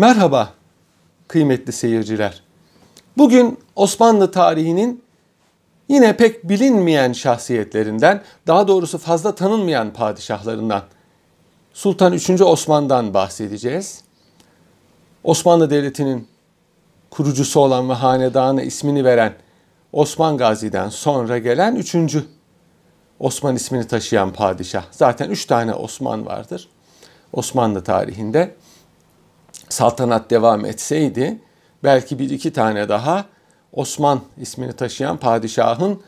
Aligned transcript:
Merhaba 0.00 0.48
kıymetli 1.28 1.72
seyirciler. 1.72 2.42
Bugün 3.16 3.58
Osmanlı 3.76 4.30
tarihinin 4.30 5.02
yine 5.88 6.16
pek 6.16 6.48
bilinmeyen 6.48 7.12
şahsiyetlerinden, 7.12 8.22
daha 8.46 8.68
doğrusu 8.68 8.98
fazla 8.98 9.34
tanınmayan 9.34 9.92
padişahlarından 9.92 10.82
Sultan 11.72 12.12
3. 12.12 12.30
Osman'dan 12.30 13.14
bahsedeceğiz. 13.14 14.04
Osmanlı 15.24 15.70
Devleti'nin 15.70 16.28
kurucusu 17.10 17.60
olan 17.60 17.88
ve 17.88 17.94
hanedana 17.94 18.62
ismini 18.62 19.04
veren 19.04 19.34
Osman 19.92 20.36
Gazi'den 20.36 20.88
sonra 20.88 21.38
gelen 21.38 21.76
3. 21.76 21.96
Osman 23.18 23.56
ismini 23.56 23.86
taşıyan 23.86 24.32
padişah. 24.32 24.84
Zaten 24.90 25.30
3 25.30 25.44
tane 25.44 25.74
Osman 25.74 26.26
vardır 26.26 26.68
Osmanlı 27.32 27.84
tarihinde 27.84 28.54
saltanat 29.72 30.30
devam 30.30 30.64
etseydi 30.64 31.40
belki 31.84 32.18
bir 32.18 32.30
iki 32.30 32.52
tane 32.52 32.88
daha 32.88 33.24
Osman 33.72 34.20
ismini 34.40 34.72
taşıyan 34.72 35.16
padişahın 35.16 36.02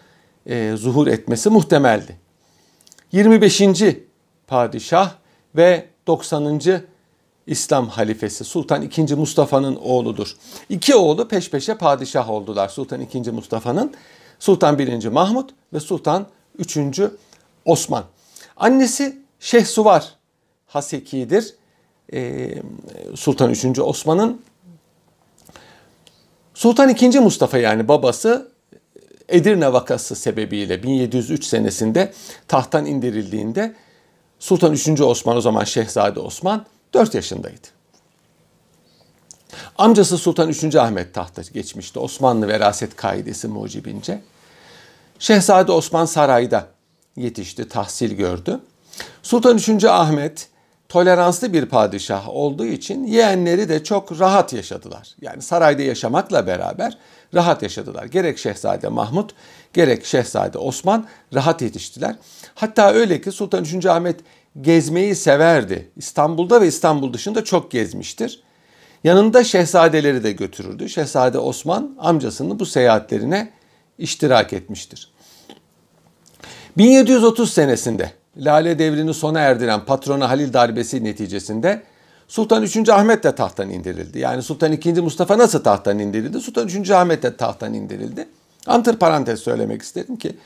e, 0.47 0.77
zuhur 0.77 1.07
etmesi 1.07 1.51
muhtemeldi. 1.51 2.17
25. 3.13 3.63
padişah 4.47 5.11
ve 5.57 5.87
90. 6.07 6.61
İslam 7.47 7.89
halifesi 7.89 8.45
Sultan 8.45 8.83
II. 8.83 9.15
Mustafa'nın 9.15 9.77
oğludur. 9.77 10.37
İki 10.69 10.95
oğlu 10.95 11.29
peş 11.29 11.51
peşe 11.51 11.75
padişah 11.75 12.31
oldular 12.31 12.69
Sultan 12.69 13.01
II. 13.01 13.31
Mustafa'nın. 13.31 13.95
Sultan 14.39 14.79
I. 14.79 15.09
Mahmut 15.09 15.51
ve 15.73 15.81
Sultan 15.81 16.27
III. 16.77 17.09
Osman. 17.65 18.05
Annesi 18.57 19.19
Şehsuvar 19.41 20.15
Haseki'dir. 20.67 21.55
Ee, 22.13 22.55
Sultan 23.15 23.51
3. 23.51 23.79
Osman'ın 23.79 24.43
Sultan 26.55 26.89
II. 26.89 27.19
Mustafa 27.19 27.59
yani 27.59 27.89
babası 27.89 28.53
Edirne 29.29 29.73
vakası 29.73 30.17
sebebiyle 30.17 30.83
1703 30.83 31.45
senesinde 31.45 32.13
tahttan 32.49 32.87
indirildiğinde 32.87 33.75
Sultan 34.39 34.73
3. 34.73 35.01
Osman 35.01 35.37
o 35.37 35.41
zaman 35.41 35.65
Şehzade 35.65 36.21
Osman 36.21 36.67
4 36.95 37.15
yaşındaydı. 37.15 37.69
Amcası 39.79 40.19
Sultan 40.19 40.49
3. 40.49 40.75
Ahmet 40.75 41.15
tahta 41.15 41.43
geçmişti 41.43 41.99
Osmanlı 41.99 42.49
veraset 42.49 42.97
kaidesi 42.97 43.49
mucibince. 43.49 44.23
Şehzade 45.19 45.73
Osman 45.73 46.05
sarayda 46.05 46.67
yetişti, 47.17 47.69
tahsil 47.69 48.13
gördü. 48.13 48.61
Sultan 49.23 49.57
3. 49.57 49.85
Ahmet 49.85 50.49
toleranslı 50.93 51.53
bir 51.53 51.67
padişah 51.67 52.29
olduğu 52.29 52.67
için 52.67 53.05
yeğenleri 53.05 53.69
de 53.69 53.85
çok 53.85 54.21
rahat 54.21 54.53
yaşadılar. 54.53 55.15
Yani 55.21 55.43
sarayda 55.43 55.83
yaşamakla 55.83 56.47
beraber 56.47 56.99
rahat 57.35 57.63
yaşadılar. 57.63 58.05
Gerek 58.05 58.39
Şehzade 58.39 58.89
Mahmut 58.89 59.35
gerek 59.73 60.07
Şehzade 60.07 60.59
Osman 60.59 61.07
rahat 61.35 61.63
yetiştiler. 61.63 62.17
Hatta 62.55 62.93
öyle 62.93 63.21
ki 63.21 63.33
Sultan 63.33 63.65
3. 63.65 63.87
Ahmet 63.87 64.21
gezmeyi 64.61 65.17
severdi. 65.17 65.91
İstanbul'da 65.97 66.61
ve 66.61 66.67
İstanbul 66.67 67.13
dışında 67.13 67.45
çok 67.45 67.71
gezmiştir. 67.71 68.43
Yanında 69.05 69.45
şehzadeleri 69.45 70.25
de 70.25 70.33
götürürdü. 70.33 70.89
Şehzade 70.89 71.39
Osman 71.39 71.97
amcasının 71.99 72.59
bu 72.59 72.67
seyahatlerine 72.67 73.51
iştirak 73.99 74.53
etmiştir. 74.53 75.13
1730 76.77 77.53
senesinde 77.53 78.22
Lale 78.37 78.79
devrini 78.79 79.15
sona 79.15 79.41
erdiren 79.41 79.85
patrona 79.85 80.29
Halil 80.29 80.53
darbesi 80.53 81.05
neticesinde 81.05 81.83
Sultan 82.29 82.63
3. 82.63 82.89
Ahmet 82.89 83.25
de 83.25 83.35
tahttan 83.35 83.71
indirildi. 83.71 84.19
Yani 84.19 84.43
Sultan 84.43 84.73
2. 84.73 84.93
Mustafa 84.93 85.39
nasıl 85.39 85.63
tahttan 85.63 85.99
indirildi? 85.99 86.41
Sultan 86.41 86.69
3. 86.69 86.91
Ahmet 86.91 87.23
de 87.23 87.37
tahttan 87.37 87.75
indirildi. 87.75 88.29
Antır 88.67 88.97
parantez 88.97 89.41
söylemek 89.41 89.83
istedim 89.83 90.17
ki 90.17 90.37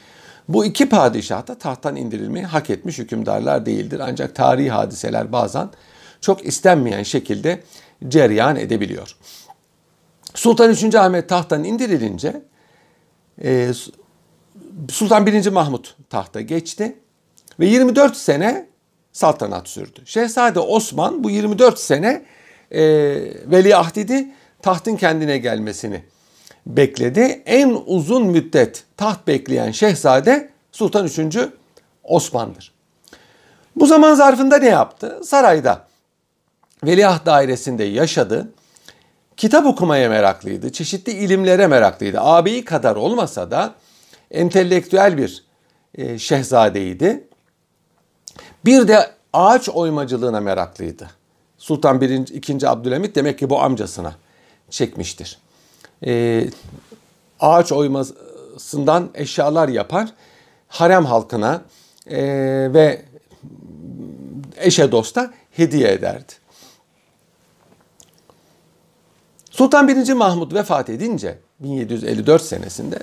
bu 0.49 0.65
iki 0.65 0.89
padişah 0.89 1.47
da 1.47 1.55
tahttan 1.55 1.97
indirilmeyi 1.97 2.45
hak 2.45 2.71
etmiş 2.71 2.99
hükümdarlar 2.99 3.67
değildir. 3.67 4.01
Ancak 4.01 4.35
tarihi 4.35 4.71
hadiseler 4.71 5.33
bazen 5.33 5.69
çok 6.21 6.47
istenmeyen 6.47 7.03
şekilde 7.03 7.63
cereyan 8.09 8.57
edebiliyor. 8.57 9.17
Sultan 10.35 10.71
3. 10.71 10.95
Ahmet 10.95 11.29
tahttan 11.29 11.65
indirilince 11.65 12.43
e, 13.43 13.73
Sultan 14.89 15.27
1. 15.27 15.51
Mahmut 15.51 15.97
tahta 16.11 16.41
geçti 16.41 16.97
ve 17.61 17.67
24 17.67 18.17
sene 18.17 18.67
saltanat 19.13 19.69
sürdü. 19.69 20.03
Şehzade 20.05 20.61
Osman 20.61 21.25
bu 21.25 21.31
24 21.31 21.79
sene 21.79 22.23
e, 22.71 22.83
veliahdidi 23.47 24.29
tahtın 24.63 24.97
kendine 24.97 25.39
gelmesini 25.39 26.05
bekledi. 26.67 27.43
En 27.47 27.83
uzun 27.87 28.27
müddet 28.27 28.85
taht 28.97 29.27
bekleyen 29.27 29.71
şehzade 29.71 30.51
Sultan 30.73 31.07
3. 31.07 31.39
Osman'dır. 32.05 32.73
Bu 33.77 33.87
zaman 33.87 34.15
zarfında 34.15 34.59
ne 34.59 34.69
yaptı? 34.69 35.21
Sarayda 35.25 35.87
veliaht 36.85 37.27
dairesinde 37.27 37.85
yaşadı. 37.85 38.53
Kitap 39.37 39.67
okumaya 39.67 40.09
meraklıydı. 40.09 40.73
Çeşitli 40.73 41.13
ilimlere 41.13 41.67
meraklıydı. 41.67 42.21
Ağabeyi 42.21 42.65
kadar 42.65 42.97
olmasa 42.97 43.51
da 43.51 43.75
entelektüel 44.31 45.17
bir 45.17 45.45
e, 45.95 46.19
şehzadeydi. 46.19 47.26
Bir 48.67 48.89
de 48.89 49.11
ağaç 49.33 49.69
oymacılığına 49.69 50.41
meraklıydı. 50.41 51.11
Sultan 51.59 52.01
1. 52.01 52.11
2. 52.11 52.69
Abdülhamit 52.69 53.17
demek 53.17 53.39
ki 53.39 53.51
bu 53.51 53.61
amcasına 53.61 54.15
çekmiştir. 54.71 55.39
Ee, 56.07 56.49
ağaç 57.41 57.73
oymasından 57.73 59.11
eşyalar 59.15 59.69
yapar. 59.69 60.13
Harem 60.69 61.05
halkına 61.05 61.63
e, 62.07 62.19
ve 62.75 63.05
eşe 64.57 64.93
dosta 64.93 65.35
hediye 65.51 65.93
ederdi. 65.93 66.33
Sultan 69.51 69.89
1. 69.89 70.13
Mahmut 70.13 70.55
vefat 70.55 70.91
edince 70.91 71.39
1754 71.61 72.43
senesinde 72.43 72.99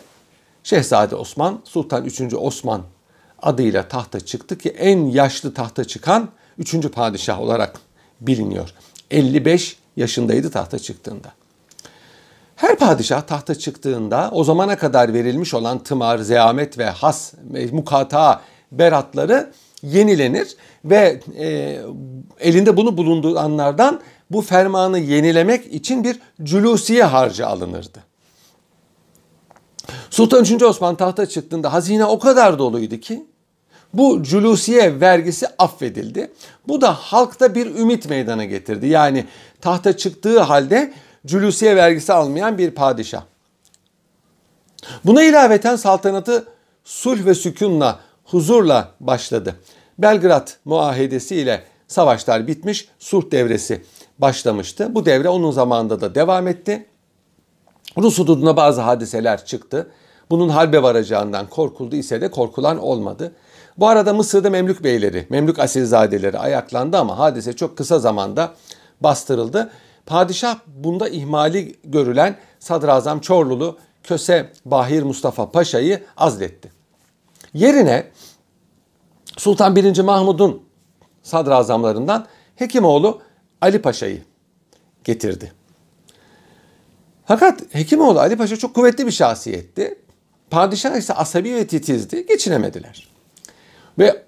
Şehzade 0.63 1.15
Osman 1.15 1.61
Sultan 1.63 2.05
3. 2.05 2.21
Osman 2.33 2.83
adıyla 3.43 3.87
tahta 3.87 4.19
çıktı 4.19 4.57
ki 4.57 4.69
en 4.69 5.05
yaşlı 5.05 5.53
tahta 5.53 5.85
çıkan 5.85 6.29
3. 6.57 6.91
padişah 6.91 7.41
olarak 7.41 7.79
biliniyor. 8.21 8.73
55 9.11 9.77
yaşındaydı 9.95 10.51
tahta 10.51 10.79
çıktığında. 10.79 11.31
Her 12.55 12.75
padişah 12.75 13.21
tahta 13.21 13.55
çıktığında 13.55 14.29
o 14.31 14.43
zamana 14.43 14.77
kadar 14.77 15.13
verilmiş 15.13 15.53
olan 15.53 15.79
tımar, 15.79 16.17
zeamet 16.17 16.77
ve 16.77 16.89
has, 16.89 17.33
mukata 17.71 18.41
beratları 18.71 19.53
yenilenir 19.83 20.55
ve 20.85 21.19
e, 21.37 21.79
elinde 22.39 22.77
bunu 22.77 22.97
bulunduranlardan 22.97 24.01
bu 24.31 24.41
fermanı 24.41 24.99
yenilemek 24.99 25.73
için 25.73 26.03
bir 26.03 26.19
cülusiye 26.43 27.03
harcı 27.03 27.47
alınırdı. 27.47 28.03
Sultan 30.09 30.41
3. 30.43 30.63
Osman 30.63 30.95
tahta 30.95 31.25
çıktığında 31.25 31.73
hazine 31.73 32.05
o 32.05 32.19
kadar 32.19 32.59
doluydu 32.59 32.97
ki 32.97 33.25
bu 33.93 34.23
culusiye 34.23 34.99
vergisi 34.99 35.47
affedildi. 35.57 36.31
Bu 36.67 36.81
da 36.81 36.93
halkta 36.93 37.55
bir 37.55 37.65
ümit 37.75 38.09
meydana 38.09 38.45
getirdi. 38.45 38.87
Yani 38.87 39.25
tahta 39.61 39.97
çıktığı 39.97 40.39
halde 40.39 40.93
culusiye 41.25 41.75
vergisi 41.75 42.13
almayan 42.13 42.57
bir 42.57 42.71
padişah. 42.71 43.23
Buna 45.05 45.23
ilaveten 45.23 45.75
saltanatı 45.75 46.45
sulh 46.83 47.25
ve 47.25 47.33
sükunla, 47.33 47.99
huzurla 48.23 48.91
başladı. 48.99 49.55
Belgrad 49.97 50.49
muahedesi 50.65 51.35
ile 51.35 51.63
savaşlar 51.87 52.47
bitmiş, 52.47 52.87
sulh 52.99 53.31
devresi 53.31 53.83
başlamıştı. 54.19 54.95
Bu 54.95 55.05
devre 55.05 55.29
onun 55.29 55.51
zamanında 55.51 56.01
da 56.01 56.15
devam 56.15 56.47
etti. 56.47 56.85
Rus 57.97 58.19
hududuna 58.19 58.57
bazı 58.57 58.81
hadiseler 58.81 59.45
çıktı. 59.45 59.87
Bunun 60.29 60.49
harbe 60.49 60.83
varacağından 60.83 61.49
korkuldu 61.49 61.95
ise 61.95 62.21
de 62.21 62.31
korkulan 62.31 62.79
olmadı. 62.79 63.33
Bu 63.77 63.87
arada 63.87 64.13
Mısır'da 64.13 64.49
Memlük 64.49 64.83
beyleri, 64.83 65.27
Memlük 65.29 65.59
asilzadeleri 65.59 66.39
ayaklandı 66.39 66.97
ama 66.97 67.19
hadise 67.19 67.53
çok 67.53 67.77
kısa 67.77 67.99
zamanda 67.99 68.53
bastırıldı. 69.01 69.71
Padişah 70.05 70.59
bunda 70.67 71.09
ihmali 71.09 71.75
görülen 71.83 72.35
Sadrazam 72.59 73.19
Çorlulu 73.19 73.77
Köse 74.03 74.51
Bahir 74.65 75.03
Mustafa 75.03 75.51
Paşa'yı 75.51 76.03
azletti. 76.17 76.71
Yerine 77.53 78.07
Sultan 79.37 79.75
1. 79.75 79.99
Mahmud'un 79.99 80.63
sadrazamlarından 81.23 82.25
Hekimoğlu 82.55 83.21
Ali 83.61 83.81
Paşa'yı 83.81 84.23
getirdi. 85.03 85.53
Fakat 87.25 87.61
Hekimoğlu 87.75 88.19
Ali 88.19 88.37
Paşa 88.37 88.57
çok 88.57 88.75
kuvvetli 88.75 89.05
bir 89.05 89.11
şahsiyetti. 89.11 89.99
Padişah 90.49 90.95
ise 90.95 91.13
asabi 91.13 91.55
ve 91.55 91.67
titizdi. 91.67 92.25
Geçinemediler. 92.25 93.12
Ve 93.99 94.23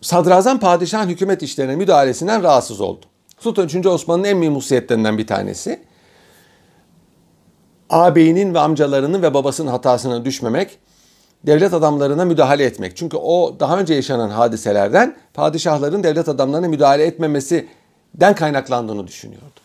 sadrazam 0.00 0.60
padişahın 0.60 1.08
hükümet 1.08 1.42
işlerine 1.42 1.76
müdahalesinden 1.76 2.42
rahatsız 2.42 2.80
oldu. 2.80 3.06
Sultan 3.38 3.64
3. 3.64 3.86
Osman'ın 3.86 4.24
en 4.24 4.36
mühim 4.36 4.54
hususiyetlerinden 4.54 5.18
bir 5.18 5.26
tanesi. 5.26 5.82
Ağabeyinin 7.90 8.54
ve 8.54 8.58
amcalarının 8.58 9.22
ve 9.22 9.34
babasının 9.34 9.70
hatasına 9.70 10.24
düşmemek, 10.24 10.78
devlet 11.46 11.74
adamlarına 11.74 12.24
müdahale 12.24 12.64
etmek. 12.64 12.96
Çünkü 12.96 13.16
o 13.16 13.56
daha 13.60 13.78
önce 13.78 13.94
yaşanan 13.94 14.30
hadiselerden 14.30 15.16
padişahların 15.34 16.04
devlet 16.04 16.28
adamlarına 16.28 16.68
müdahale 16.68 17.04
etmemesinden 17.04 18.34
kaynaklandığını 18.36 19.06
düşünüyordu. 19.06 19.60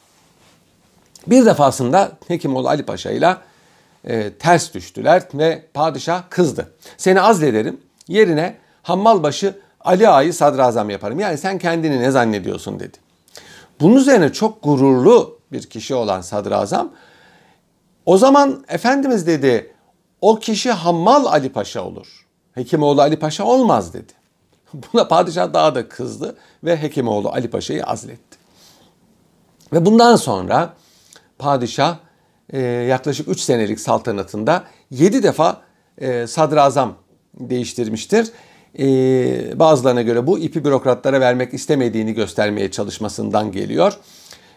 Bir 1.28 1.46
defasında 1.46 2.12
Hekimoğlu 2.28 2.68
Ali 2.68 2.84
Paşa 2.84 3.12
ile 3.12 3.36
e, 4.04 4.34
ters 4.34 4.74
düştüler 4.74 5.24
ve 5.34 5.64
padişah 5.74 6.24
kızdı. 6.30 6.74
Seni 6.98 7.22
azlederim 7.22 7.82
yerine 8.10 8.56
Hammalbaşı 8.84 9.60
Ali 9.82 10.10
Ağa'yı 10.10 10.34
sadrazam 10.34 10.90
yaparım. 10.90 11.20
Yani 11.20 11.38
sen 11.38 11.58
kendini 11.58 12.00
ne 12.00 12.12
zannediyorsun 12.12 12.80
dedi. 12.80 12.98
Bunun 13.80 13.96
üzerine 13.96 14.34
çok 14.34 14.64
gururlu 14.64 15.40
bir 15.52 15.64
kişi 15.64 15.96
olan 15.96 16.22
sadrazam 16.22 16.92
o 18.06 18.18
zaman 18.18 18.66
Efendimiz 18.68 19.28
dedi 19.28 19.74
o 20.22 20.40
kişi 20.40 20.72
Hammal 20.72 21.26
Ali 21.26 21.50
Paşa 21.50 21.86
olur. 21.86 22.26
Hekimoğlu 22.54 23.02
Ali 23.02 23.20
Paşa 23.20 23.44
olmaz 23.44 23.94
dedi. 23.94 24.14
Buna 24.74 25.08
padişah 25.08 25.54
daha 25.54 25.76
da 25.76 25.90
kızdı 25.90 26.36
ve 26.64 26.82
Hekimoğlu 26.82 27.30
Ali 27.30 27.50
Paşa'yı 27.50 27.84
azletti. 27.84 28.38
Ve 29.74 29.86
bundan 29.86 30.16
sonra 30.16 30.74
padişah 31.40 31.98
e, 32.50 32.60
yaklaşık 32.62 33.28
3 33.28 33.40
senelik 33.40 33.80
saltanatında 33.80 34.64
7 34.92 35.24
defa 35.24 35.62
e, 35.98 36.28
sadrazam 36.28 36.96
değiştirmiştir. 37.40 38.32
E, 38.80 39.60
bazılarına 39.60 40.02
göre 40.02 40.28
bu 40.28 40.40
ipi 40.40 40.66
bürokratlara 40.66 41.22
vermek 41.22 41.54
istemediğini 41.54 42.14
göstermeye 42.14 42.72
çalışmasından 42.72 43.52
geliyor. 43.52 43.94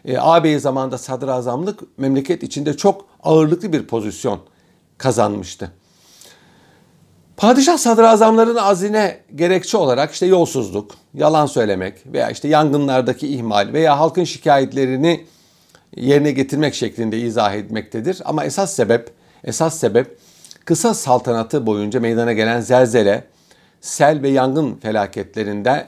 E, 0.05 0.19
ağabey 0.19 0.59
zamanında 0.59 0.99
sadrazamlık 0.99 1.99
memleket 1.99 2.43
içinde 2.43 2.77
çok 2.77 3.07
ağırlıklı 3.23 3.73
bir 3.73 3.87
pozisyon 3.87 4.41
kazanmıştı. 4.99 5.73
Padişah 7.37 7.79
sadrazamların 7.79 8.57
azine 8.57 9.21
gerekçe 9.35 9.77
olarak 9.77 10.13
işte 10.13 10.27
yolsuzluk, 10.27 10.91
yalan 11.15 11.47
söylemek 11.47 11.95
veya 12.07 12.31
işte 12.31 12.49
yangınlardaki 12.49 13.29
ihmal 13.29 13.73
veya 13.73 13.99
halkın 13.99 14.25
şikayetlerini 14.25 15.25
yerine 15.97 16.33
getirmek 16.33 16.75
şeklinde 16.75 17.19
izah 17.19 17.55
etmektedir. 17.55 18.23
Ama 18.25 18.45
esas 18.45 18.75
sebep, 18.75 19.11
esas 19.45 19.79
sebep 19.79 20.19
kısa 20.65 20.95
saltanatı 20.95 21.67
boyunca 21.67 22.01
meydana 22.01 22.33
gelen 22.33 22.61
zelzele, 22.61 23.25
sel 23.81 24.23
ve 24.23 24.29
yangın 24.29 24.75
felaketlerinde 24.75 25.87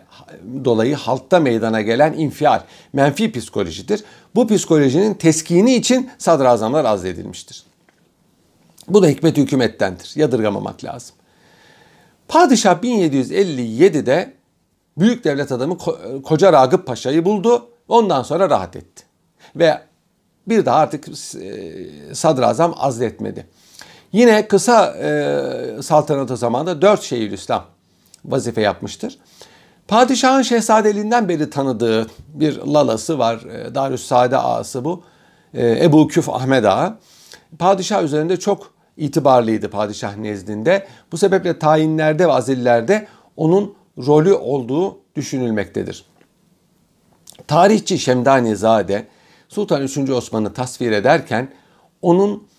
dolayı 0.64 0.94
halkta 0.94 1.40
meydana 1.40 1.80
gelen 1.80 2.12
infial, 2.12 2.60
menfi 2.92 3.32
psikolojidir. 3.32 4.04
Bu 4.34 4.48
psikolojinin 4.48 5.14
teskini 5.14 5.74
için 5.74 6.10
sadrazamlar 6.18 6.84
azledilmiştir. 6.84 7.64
Bu 8.88 9.02
da 9.02 9.06
hikmet 9.06 9.36
hükümettendir. 9.36 10.12
Yadırgamamak 10.16 10.84
lazım. 10.84 11.16
Padişah 12.28 12.82
1757'de 12.82 14.32
büyük 14.98 15.24
devlet 15.24 15.52
adamı 15.52 15.78
Koca 16.22 16.52
Ragıp 16.52 16.86
Paşa'yı 16.86 17.24
buldu. 17.24 17.68
Ondan 17.88 18.22
sonra 18.22 18.50
rahat 18.50 18.76
etti. 18.76 19.04
Ve 19.56 19.80
bir 20.48 20.66
daha 20.66 20.76
artık 20.76 21.08
e, 21.08 21.14
sadrazam 22.14 22.74
azletmedi. 22.76 23.46
Yine 24.14 24.48
kısa 24.48 24.86
e, 24.86 25.82
saltanatı 25.82 26.36
zamanında 26.36 26.82
dört 26.82 27.02
Şeyhülislam 27.02 27.64
vazife 28.24 28.60
yapmıştır. 28.60 29.18
Padişahın 29.88 30.42
şehzadeliğinden 30.42 31.28
beri 31.28 31.50
tanıdığı 31.50 32.06
bir 32.28 32.56
lalası 32.58 33.18
var. 33.18 33.40
E, 33.40 33.74
Darüssaade 33.74 34.38
ağası 34.38 34.84
bu. 34.84 35.02
E, 35.54 35.84
Ebu 35.84 36.08
Küf 36.08 36.28
Ahmet 36.28 36.64
Ağa. 36.64 36.98
Padişah 37.58 38.02
üzerinde 38.02 38.36
çok 38.36 38.74
itibarlıydı 38.96 39.70
padişah 39.70 40.16
nezdinde. 40.16 40.86
Bu 41.12 41.16
sebeple 41.16 41.58
tayinlerde 41.58 42.28
ve 42.28 42.32
azillerde 42.32 43.06
onun 43.36 43.74
rolü 43.98 44.32
olduğu 44.32 44.98
düşünülmektedir. 45.16 46.04
Tarihçi 47.46 47.98
Şemdani 47.98 48.56
Zade 48.56 49.06
Sultan 49.48 49.82
3. 49.82 49.98
Osman'ı 49.98 50.52
tasvir 50.52 50.92
ederken 50.92 51.48
onun 52.02 52.53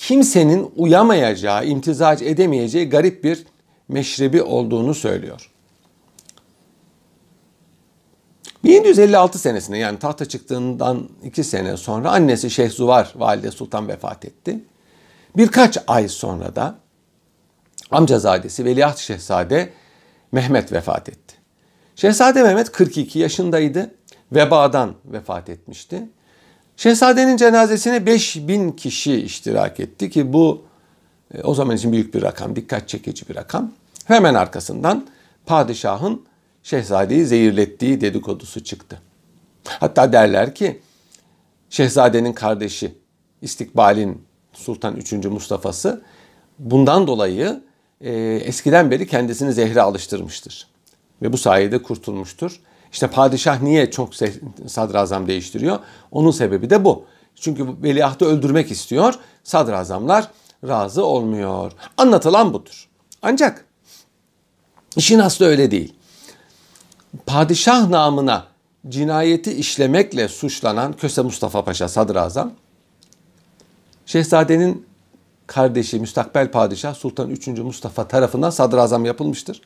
kimsenin 0.00 0.72
uyamayacağı, 0.76 1.66
imtizac 1.66 2.22
edemeyeceği 2.22 2.88
garip 2.88 3.24
bir 3.24 3.44
meşrebi 3.88 4.42
olduğunu 4.42 4.94
söylüyor. 4.94 5.50
1756 8.64 9.38
senesinde 9.38 9.78
yani 9.78 9.98
tahta 9.98 10.24
çıktığından 10.24 11.08
iki 11.24 11.44
sene 11.44 11.76
sonra 11.76 12.10
annesi 12.10 12.50
Şehzuvar 12.50 13.12
Valide 13.16 13.50
Sultan 13.50 13.88
vefat 13.88 14.24
etti. 14.24 14.64
Birkaç 15.36 15.78
ay 15.86 16.08
sonra 16.08 16.56
da 16.56 16.74
amcazadesi 17.90 18.64
Veliaht 18.64 18.98
Şehzade 18.98 19.72
Mehmet 20.32 20.72
vefat 20.72 21.08
etti. 21.08 21.34
Şehzade 21.96 22.42
Mehmet 22.42 22.72
42 22.72 23.18
yaşındaydı. 23.18 23.94
Vebadan 24.32 24.94
vefat 25.04 25.48
etmişti. 25.48 26.08
Şehzadenin 26.80 27.36
cenazesine 27.36 28.06
5000 28.06 28.72
kişi 28.72 29.16
iştirak 29.16 29.80
etti 29.80 30.10
ki 30.10 30.32
bu 30.32 30.62
e, 31.34 31.42
o 31.42 31.54
zaman 31.54 31.76
için 31.76 31.92
büyük 31.92 32.14
bir 32.14 32.22
rakam, 32.22 32.56
dikkat 32.56 32.88
çekici 32.88 33.28
bir 33.28 33.34
rakam. 33.34 33.72
Hemen 34.04 34.34
arkasından 34.34 35.06
padişahın 35.46 36.26
şehzadeyi 36.62 37.26
zehirlettiği 37.26 38.00
dedikodusu 38.00 38.64
çıktı. 38.64 39.00
Hatta 39.64 40.12
derler 40.12 40.54
ki 40.54 40.80
şehzadenin 41.70 42.32
kardeşi 42.32 42.94
İstikbal'in 43.42 44.24
Sultan 44.52 44.96
3. 44.96 45.12
Mustafa'sı 45.12 46.02
bundan 46.58 47.06
dolayı 47.06 47.62
e, 48.00 48.12
eskiden 48.44 48.90
beri 48.90 49.06
kendisini 49.06 49.52
zehre 49.52 49.80
alıştırmıştır. 49.80 50.66
Ve 51.22 51.32
bu 51.32 51.38
sayede 51.38 51.82
kurtulmuştur. 51.82 52.60
İşte 52.92 53.06
padişah 53.06 53.62
niye 53.62 53.90
çok 53.90 54.14
sadrazam 54.66 55.26
değiştiriyor? 55.26 55.78
Onun 56.10 56.30
sebebi 56.30 56.70
de 56.70 56.84
bu. 56.84 57.04
Çünkü 57.34 57.66
veliahtı 57.82 58.24
öldürmek 58.24 58.70
istiyor. 58.70 59.14
Sadrazamlar 59.44 60.30
razı 60.68 61.04
olmuyor. 61.04 61.72
Anlatılan 61.96 62.52
budur. 62.52 62.88
Ancak 63.22 63.64
işin 64.96 65.18
aslı 65.18 65.46
öyle 65.46 65.70
değil. 65.70 65.94
Padişah 67.26 67.88
namına 67.88 68.46
cinayeti 68.88 69.52
işlemekle 69.52 70.28
suçlanan 70.28 70.92
Köse 70.92 71.22
Mustafa 71.22 71.64
Paşa 71.64 71.88
sadrazam 71.88 72.52
Şehzadenin 74.06 74.86
kardeşi 75.46 76.00
müstakbel 76.00 76.50
padişah 76.50 76.94
Sultan 76.94 77.30
3. 77.30 77.46
Mustafa 77.46 78.08
tarafından 78.08 78.50
sadrazam 78.50 79.04
yapılmıştır 79.04 79.62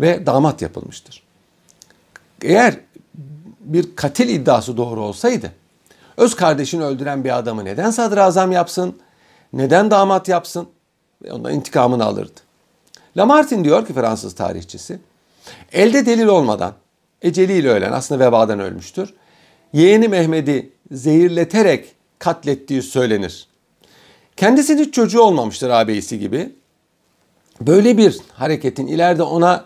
ve 0.00 0.26
damat 0.26 0.62
yapılmıştır. 0.62 1.22
Eğer 2.42 2.76
bir 3.60 3.96
katil 3.96 4.28
iddiası 4.28 4.76
doğru 4.76 5.00
olsaydı 5.00 5.52
öz 6.16 6.34
kardeşini 6.36 6.84
öldüren 6.84 7.24
bir 7.24 7.38
adamı 7.38 7.64
neden 7.64 7.90
sadrazam 7.90 8.52
yapsın, 8.52 8.98
neden 9.52 9.90
damat 9.90 10.28
yapsın 10.28 10.68
ve 11.22 11.32
ondan 11.32 11.52
intikamını 11.54 12.04
alırdı. 12.04 12.40
Lamartine 13.16 13.64
diyor 13.64 13.86
ki 13.86 13.92
Fransız 13.92 14.34
tarihçisi, 14.34 14.98
elde 15.72 16.06
delil 16.06 16.26
olmadan 16.26 16.72
eceliyle 17.22 17.68
ölen 17.68 17.92
aslında 17.92 18.26
vebadan 18.26 18.60
ölmüştür. 18.60 19.14
Yeğeni 19.72 20.08
Mehmet'i 20.08 20.72
zehirleterek 20.90 21.94
katlettiği 22.18 22.82
söylenir. 22.82 23.48
Kendisinin 24.36 24.90
çocuğu 24.90 25.20
olmamıştır 25.20 25.70
ağabeyisi 25.70 26.18
gibi. 26.18 26.52
Böyle 27.60 27.98
bir 27.98 28.18
hareketin 28.32 28.86
ileride 28.86 29.22
ona 29.22 29.64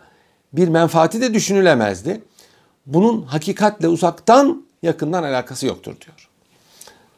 bir 0.52 0.68
menfaati 0.68 1.20
de 1.20 1.34
düşünülemezdi. 1.34 2.22
Bunun 2.88 3.22
hakikatle 3.22 3.88
uzaktan 3.88 4.66
yakından 4.82 5.22
alakası 5.22 5.66
yoktur 5.66 5.96
diyor. 6.00 6.28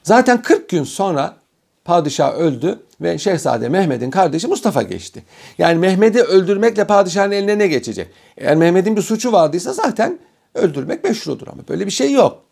Zaten 0.02 0.42
40 0.42 0.68
gün 0.68 0.84
sonra 0.84 1.36
padişah 1.84 2.34
öldü 2.34 2.78
ve 3.00 3.18
Şehzade 3.18 3.68
Mehmet'in 3.68 4.10
kardeşi 4.10 4.46
Mustafa 4.46 4.82
geçti. 4.82 5.24
Yani 5.58 5.78
Mehmet'i 5.78 6.22
öldürmekle 6.22 6.86
padişahın 6.86 7.30
eline 7.30 7.58
ne 7.58 7.66
geçecek? 7.66 8.08
Eğer 8.36 8.56
Mehmet'in 8.56 8.96
bir 8.96 9.02
suçu 9.02 9.32
vardıysa 9.32 9.72
zaten 9.72 10.18
öldürmek 10.54 11.04
meşrudur 11.04 11.48
ama 11.48 11.62
böyle 11.68 11.86
bir 11.86 11.90
şey 11.90 12.12
yok. 12.12 12.42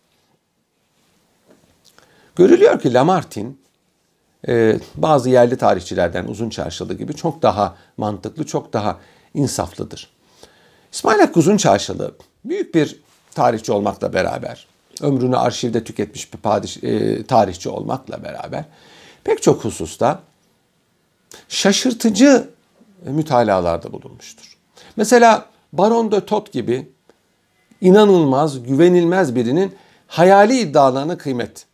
Görülüyor 2.37 2.80
ki 2.80 2.94
Lamartine 2.94 3.50
e, 4.48 4.78
bazı 4.94 5.30
yerli 5.30 5.56
tarihçilerden 5.56 6.25
uzun 6.25 6.50
çarşılı 6.50 6.94
gibi 6.94 7.14
çok 7.14 7.42
daha 7.42 7.76
mantıklı, 7.96 8.46
çok 8.46 8.72
daha 8.72 8.98
insaflıdır. 9.34 10.10
İsmail 10.92 11.20
Hakkı 11.20 11.38
Uzun 11.40 11.56
Çarşılı 11.56 12.14
büyük 12.44 12.75
bir 12.75 13.00
tarihçi 13.38 13.73
olmakla 13.73 14.12
beraber, 14.12 14.66
ömrünü 15.00 15.37
arşivde 15.37 15.85
tüketmiş 15.85 16.33
bir 16.33 16.38
padiş, 16.38 16.76
e, 16.83 17.23
tarihçi 17.26 17.68
olmakla 17.68 18.23
beraber 18.25 18.64
pek 19.25 19.42
çok 19.42 19.64
hususta 19.64 20.21
şaşırtıcı 21.49 22.49
mütalalarda 23.04 23.92
bulunmuştur. 23.92 24.57
Mesela 24.97 25.47
Baron 25.73 26.12
de 26.12 26.26
Tot 26.26 26.52
gibi 26.52 26.88
inanılmaz, 27.80 28.62
güvenilmez 28.62 29.35
birinin 29.35 29.75
hayali 30.07 30.61
iddialarına 30.61 31.18
kıymet 31.18 31.66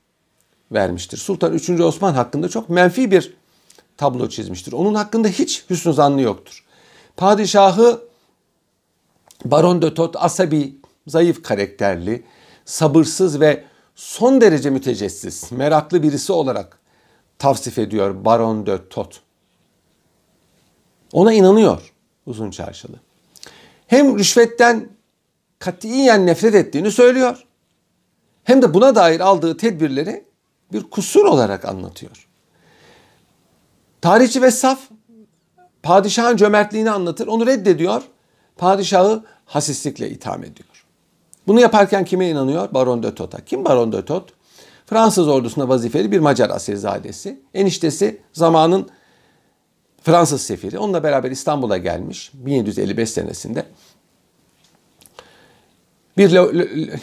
vermiştir. 0.73 1.18
Sultan 1.18 1.52
3. 1.52 1.71
Osman 1.71 2.14
hakkında 2.14 2.49
çok 2.49 2.68
menfi 2.68 3.11
bir 3.11 3.35
tablo 3.97 4.28
çizmiştir. 4.28 4.73
Onun 4.73 4.94
hakkında 4.94 5.28
hiç 5.28 5.64
hüsnü 5.71 5.92
zannı 5.92 6.21
yoktur. 6.21 6.64
Padişahı 7.16 8.00
Baron 9.44 9.83
de 9.83 9.94
Tot 9.94 10.16
asabi, 10.18 10.76
zayıf 11.06 11.42
karakterli, 11.42 12.25
sabırsız 12.64 13.40
ve 13.40 13.64
son 13.94 14.40
derece 14.40 14.70
mütecessis, 14.70 15.52
meraklı 15.52 16.02
birisi 16.02 16.32
olarak 16.32 16.78
tavsif 17.38 17.78
ediyor 17.78 18.25
Baron 18.25 18.66
de 18.66 18.88
Tot. 18.88 19.20
Ona 21.12 21.32
inanıyor 21.32 21.94
uzun 22.26 22.50
çarşılı. 22.50 22.96
Hem 23.87 24.18
rüşvetten 24.18 24.88
katiyen 25.58 26.26
nefret 26.26 26.54
ettiğini 26.54 26.90
söylüyor. 26.90 27.46
Hem 28.44 28.62
de 28.62 28.75
buna 28.75 28.94
dair 28.94 29.20
aldığı 29.20 29.56
tedbirleri 29.56 30.25
bir 30.73 30.82
kusur 30.82 31.25
olarak 31.25 31.64
anlatıyor. 31.64 32.28
Tarihçi 34.00 34.42
ve 34.42 34.50
saf 34.50 34.80
padişahın 35.82 36.37
cömertliğini 36.37 36.90
anlatır, 36.90 37.26
onu 37.26 37.46
reddediyor. 37.46 38.02
Padişahı 38.56 39.25
hasislikle 39.44 40.11
itham 40.11 40.44
ediyor. 40.44 40.73
Bunu 41.46 41.60
yaparken 41.60 42.04
kime 42.04 42.28
inanıyor? 42.28 42.74
Baron 42.74 43.02
de 43.02 43.14
Tot'a. 43.14 43.44
Kim 43.44 43.64
Baron 43.64 43.92
de 43.92 44.04
Tot? 44.04 44.28
Fransız 44.86 45.28
ordusunda 45.28 45.68
vazifeli 45.68 46.12
bir 46.12 46.18
Macar 46.18 46.50
asilzadesi. 46.50 47.40
Eniştesi 47.54 48.20
zamanın 48.32 48.88
Fransız 50.02 50.42
sefiri. 50.42 50.78
Onunla 50.78 51.02
beraber 51.02 51.30
İstanbul'a 51.30 51.76
gelmiş 51.76 52.30
1755 52.34 53.10
senesinde. 53.10 53.66
Bir 56.18 56.30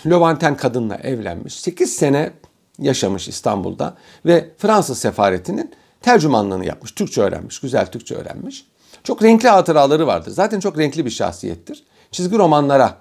Levanten 0.09 0.57
kadınla 0.57 0.95
evlenmiş. 0.95 1.53
8 1.53 1.95
sene 1.95 2.31
yaşamış 2.79 3.27
İstanbul'da 3.27 3.97
ve 4.25 4.49
Fransız 4.57 4.99
sefaretinin 4.99 5.71
tercümanlığını 6.01 6.65
yapmış. 6.65 6.91
Türkçe 6.91 7.21
öğrenmiş, 7.21 7.59
güzel 7.59 7.85
Türkçe 7.85 8.15
öğrenmiş. 8.15 8.65
Çok 9.03 9.23
renkli 9.23 9.49
hatıraları 9.49 10.07
vardır. 10.07 10.31
Zaten 10.31 10.59
çok 10.59 10.77
renkli 10.77 11.05
bir 11.05 11.11
şahsiyettir. 11.11 11.83
Çizgi 12.11 12.37
romanlara 12.37 13.00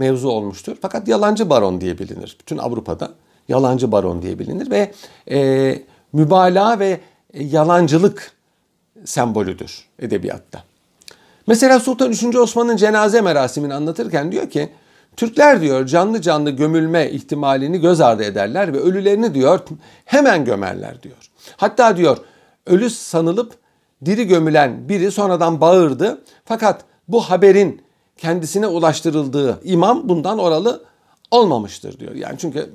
mevzu 0.00 0.28
olmuştur. 0.28 0.76
Fakat 0.82 1.08
yalancı 1.08 1.50
baron 1.50 1.80
diye 1.80 1.98
bilinir. 1.98 2.36
Bütün 2.40 2.58
Avrupa'da 2.58 3.10
yalancı 3.48 3.92
baron 3.92 4.22
diye 4.22 4.38
bilinir 4.38 4.70
ve 4.70 4.92
e, 5.30 5.82
mübalağa 6.12 6.78
ve 6.78 7.00
yalancılık 7.34 8.32
sembolüdür 9.04 9.84
edebiyatta. 9.98 10.62
Mesela 11.46 11.80
Sultan 11.80 12.10
3. 12.10 12.36
Osman'ın 12.36 12.76
cenaze 12.76 13.20
merasimini 13.20 13.74
anlatırken 13.74 14.32
diyor 14.32 14.50
ki 14.50 14.68
Türkler 15.16 15.60
diyor 15.60 15.86
canlı 15.86 16.20
canlı 16.20 16.50
gömülme 16.50 17.10
ihtimalini 17.10 17.80
göz 17.80 18.00
ardı 18.00 18.22
ederler 18.22 18.72
ve 18.72 18.78
ölülerini 18.78 19.34
diyor 19.34 19.60
hemen 20.04 20.44
gömerler 20.44 21.02
diyor. 21.02 21.30
Hatta 21.56 21.96
diyor 21.96 22.18
ölü 22.66 22.90
sanılıp 22.90 23.54
diri 24.04 24.26
gömülen 24.26 24.88
biri 24.88 25.10
sonradan 25.10 25.60
bağırdı. 25.60 26.22
Fakat 26.44 26.84
bu 27.08 27.20
haberin 27.20 27.82
kendisine 28.20 28.66
ulaştırıldığı 28.66 29.60
imam 29.64 30.08
bundan 30.08 30.38
oralı 30.38 30.84
olmamıştır 31.30 32.00
diyor. 32.00 32.14
Yani 32.14 32.38
çünkü 32.38 32.70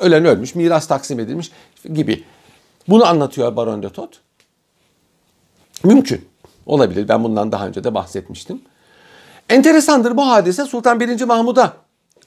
ölen 0.00 0.24
ölmüş, 0.24 0.54
miras 0.54 0.86
taksim 0.86 1.20
edilmiş 1.20 1.50
gibi. 1.92 2.24
Bunu 2.88 3.06
anlatıyor 3.06 3.56
Baron 3.56 3.82
de 3.82 3.88
Tot. 3.88 4.20
Mümkün. 5.84 6.28
Olabilir. 6.66 7.08
Ben 7.08 7.24
bundan 7.24 7.52
daha 7.52 7.66
önce 7.66 7.84
de 7.84 7.94
bahsetmiştim. 7.94 8.62
Enteresandır 9.48 10.16
bu 10.16 10.28
hadise 10.28 10.64
Sultan 10.64 11.00
1. 11.00 11.24
Mahmud'a 11.24 11.72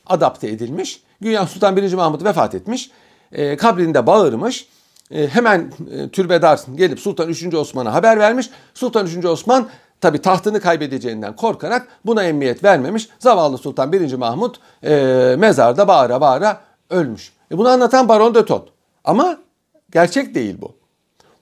adapte 0.06 0.48
edilmiş. 0.48 1.04
Güya 1.22 1.48
Sultan 1.48 1.78
1. 1.78 1.94
Mahmud 1.94 2.24
vefat 2.26 2.56
etmiş. 2.56 2.92
E, 3.32 3.58
kabrinde 3.58 4.08
bağırmış. 4.08 4.68
E, 5.12 5.28
hemen 5.28 5.74
e, 5.92 6.10
türbedar 6.10 6.60
gelip 6.76 7.00
Sultan 7.00 7.30
3. 7.30 7.54
Osman'a 7.54 7.94
haber 7.94 8.20
vermiş. 8.20 8.50
Sultan 8.74 9.08
3. 9.08 9.26
Osman 9.26 9.70
tabi 10.02 10.22
tahtını 10.22 10.60
kaybedeceğinden 10.62 11.36
korkarak 11.36 11.88
buna 12.06 12.24
emniyet 12.24 12.64
vermemiş. 12.64 13.10
Zavallı 13.20 13.58
Sultan 13.58 13.92
1. 13.92 14.14
Mahmud 14.14 14.56
e, 14.84 15.36
mezarda 15.40 15.88
bağıra 15.88 16.22
bağıra 16.22 16.62
ölmüş. 16.90 17.34
E, 17.52 17.58
bunu 17.58 17.70
anlatan 17.70 18.10
Baron 18.10 18.36
de 18.36 18.46
Tot. 18.46 18.70
Ama 19.04 19.38
gerçek 19.92 20.36
değil 20.36 20.58
bu. 20.62 20.76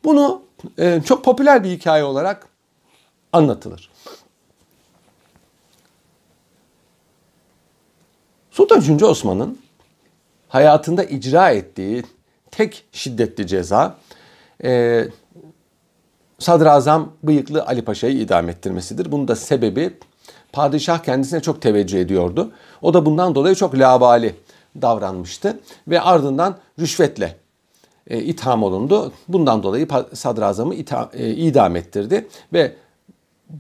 Bunu 0.04 0.42
e, 0.78 1.02
çok 1.06 1.26
popüler 1.26 1.64
bir 1.64 1.70
hikaye 1.70 2.04
olarak 2.04 2.48
anlatılır. 3.34 3.90
Sultan 8.52 8.82
3. 8.82 9.04
Osman'ın 9.04 9.60
hayatında 10.50 11.04
icra 11.04 11.50
ettiği 11.50 12.04
tek 12.52 12.86
şiddetli 12.92 13.48
ceza 13.48 13.98
e, 14.64 15.04
Sadrazam 16.40 17.12
bıyıklı 17.24 17.66
Ali 17.66 17.82
Paşa'yı 17.82 18.20
idam 18.20 18.50
ettirmesidir. 18.50 19.12
Bunun 19.12 19.28
da 19.28 19.36
sebebi 19.36 19.98
padişah 20.54 21.04
kendisine 21.04 21.42
çok 21.42 21.62
teveccüh 21.62 22.00
ediyordu. 22.00 22.52
O 22.82 22.94
da 22.94 23.06
bundan 23.06 23.36
dolayı 23.36 23.56
çok 23.56 23.80
labali 23.80 24.36
davranmıştı 24.82 25.60
ve 25.88 26.02
ardından 26.02 26.58
rüşvetle 26.80 27.36
e, 28.08 28.20
itham 28.20 28.64
olundu. 28.64 29.12
Bundan 29.28 29.64
dolayı 29.64 29.88
sadrazamı 30.14 30.76
itham, 30.76 31.10
e, 31.14 31.30
idam 31.30 31.76
ettirdi 31.76 32.28
ve 32.54 32.76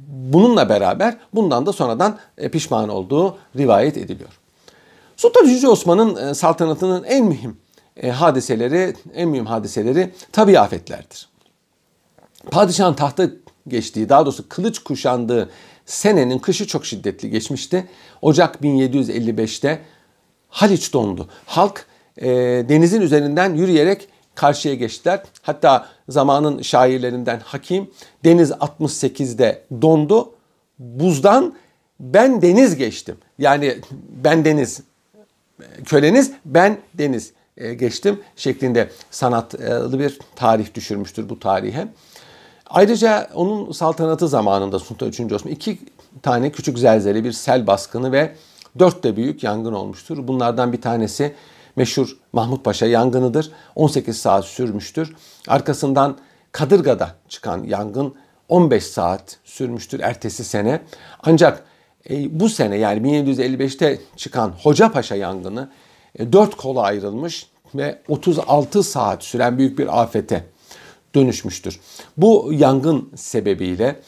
bununla 0.08 0.70
beraber 0.70 1.18
bundan 1.34 1.66
da 1.66 1.74
sonradan 1.74 2.18
e, 2.38 2.50
pişman 2.50 2.90
olduğu 2.90 3.38
rivayet 3.58 3.98
ediliyor. 3.98 4.30
Sultan 5.18 5.46
3. 5.46 5.64
Osman'ın 5.64 6.16
e, 6.16 6.34
saltanatının 6.34 7.04
en 7.04 7.26
mühim 7.26 7.58
e, 7.98 8.10
hadiseleri, 8.10 8.96
en 9.14 9.30
mühim 9.30 9.46
hadiseleri 9.46 10.14
tabi 10.32 10.60
afetlerdir. 10.60 11.33
Padişahın 12.52 12.94
tahta 12.94 13.30
geçtiği, 13.68 14.10
daha 14.10 14.26
doğrusu 14.26 14.50
kılıç 14.50 14.80
kuşandığı 14.80 15.50
senenin 15.86 16.40
kışı 16.40 16.68
çok 16.68 16.86
şiddetli 16.86 17.30
geçmişti. 17.30 17.88
Ocak 18.22 18.56
1755'te 18.56 19.82
Haliç 20.50 20.94
dondu. 20.94 21.30
Halk 21.46 21.86
e, 22.18 22.28
denizin 22.70 23.02
üzerinden 23.02 23.54
yürüyerek 23.54 24.08
karşıya 24.36 24.76
geçtiler. 24.76 25.24
Hatta 25.42 25.88
zamanın 26.10 26.62
şairlerinden 26.62 27.40
Hakim 27.40 27.92
deniz 28.24 28.52
68'de 28.52 29.64
dondu. 29.82 30.34
Buzdan 30.80 31.56
ben 32.00 32.42
deniz 32.42 32.76
geçtim. 32.76 33.18
Yani 33.40 33.78
ben 34.24 34.46
deniz 34.46 34.82
köleniz 35.86 36.32
ben 36.46 36.78
deniz 36.94 37.34
e, 37.58 37.74
geçtim 37.74 38.20
şeklinde 38.36 38.90
sanatlı 39.12 40.00
bir 40.00 40.20
tarih 40.36 40.74
düşürmüştür 40.74 41.30
bu 41.30 41.40
tarihe. 41.40 41.88
Ayrıca 42.70 43.30
onun 43.36 43.72
saltanatı 43.72 44.28
zamanında 44.28 44.80
Sultan 44.80 45.10
3. 45.10 45.20
Osman 45.20 45.54
iki 45.54 45.80
tane 46.22 46.52
küçük 46.52 46.80
zelzele, 46.80 47.24
bir 47.24 47.32
sel 47.32 47.68
baskını 47.68 48.12
ve 48.12 48.36
dört 48.80 49.04
de 49.04 49.16
büyük 49.16 49.44
yangın 49.44 49.74
olmuştur. 49.74 50.28
Bunlardan 50.28 50.74
bir 50.74 50.82
tanesi 50.82 51.36
meşhur 51.76 52.18
Mahmut 52.34 52.66
Paşa 52.66 52.86
yangınıdır. 52.86 53.52
18 53.76 54.18
saat 54.18 54.46
sürmüştür. 54.46 55.16
Arkasından 55.48 56.18
Kadırga'da 56.52 57.16
çıkan 57.30 57.64
yangın 57.64 58.16
15 58.50 58.84
saat 58.84 59.38
sürmüştür 59.44 60.00
ertesi 60.00 60.44
sene. 60.44 60.82
Ancak 61.24 61.64
e, 62.10 62.40
bu 62.40 62.50
sene 62.50 62.78
yani 62.78 63.00
1755'te 63.00 64.00
çıkan 64.16 64.54
Hoca 64.64 64.92
Paşa 64.92 65.16
yangını 65.16 65.70
e, 66.20 66.34
4 66.34 66.58
kola 66.58 66.82
ayrılmış 66.82 67.48
ve 67.76 68.02
36 68.08 68.84
saat 68.84 69.24
süren 69.24 69.58
büyük 69.58 69.80
bir 69.80 70.02
afete 70.02 70.46
dönüşmüştür. 71.16 71.80
Bu 72.18 72.50
yangın 72.54 73.10
sebebiyle 73.16 74.02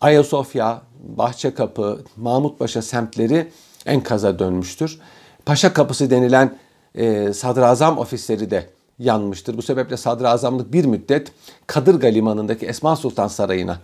Ayasofya, 0.00 0.82
Bahçekapı, 1.02 2.04
Mahmutpaşa 2.16 2.82
semtleri 2.82 3.48
enkaza 3.86 4.38
dönmüştür. 4.38 4.98
Paşa 5.46 5.72
Kapısı 5.72 6.10
denilen 6.10 6.58
e, 6.94 7.32
sadrazam 7.32 7.98
ofisleri 7.98 8.50
de 8.50 8.66
yanmıştır. 8.98 9.56
Bu 9.56 9.62
sebeple 9.62 9.96
sadrazamlık 9.96 10.72
bir 10.72 10.84
müddet 10.84 11.32
Kadırga 11.66 12.08
Limanı'ndaki 12.08 12.66
Esma 12.66 12.96
Sultan 12.96 13.28
Sarayı'na 13.28 13.78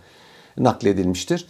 nakledilmiştir. 0.57 1.45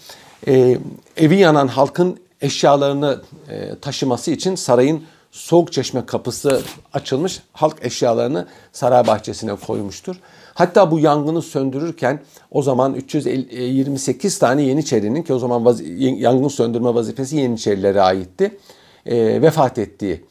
E, 0.47 0.77
evi 1.17 1.35
yanan 1.35 1.67
halkın 1.67 2.19
eşyalarını 2.41 3.21
e, 3.49 3.75
taşıması 3.75 4.31
için 4.31 4.55
sarayın 4.55 5.03
soğuk 5.31 5.73
çeşme 5.73 6.05
kapısı 6.05 6.61
açılmış. 6.93 7.41
Halk 7.53 7.77
eşyalarını 7.81 8.47
saray 8.71 9.07
bahçesine 9.07 9.55
koymuştur. 9.55 10.15
Hatta 10.57 10.91
bu 10.91 10.99
yangını 10.99 11.41
söndürürken 11.41 12.19
o 12.51 12.61
zaman 12.61 12.93
328 12.93 14.39
tane 14.39 14.61
Yeniçerinin 14.61 15.23
ki 15.23 15.33
o 15.33 15.39
zaman 15.39 15.65
vaz- 15.65 15.81
yangın 15.99 16.47
söndürme 16.47 16.93
vazifesi 16.93 17.37
Yeniçerilere 17.37 18.01
aitti. 18.01 18.57
E, 19.05 19.41
vefat 19.41 19.77
ettiği 19.77 20.25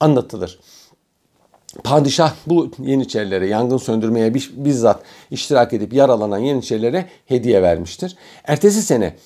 anlatılır. 0.00 0.60
Padişah 1.84 2.34
bu 2.46 2.70
Yeniçerilere 2.78 3.46
yangın 3.46 3.76
söndürmeye 3.76 4.34
bizzat 4.34 5.02
iştirak 5.30 5.72
edip 5.72 5.92
yaralanan 5.92 6.38
Yeniçerilere 6.38 7.06
hediye 7.26 7.62
vermiştir. 7.62 8.16
Ertesi 8.44 8.82
sene 8.82 9.16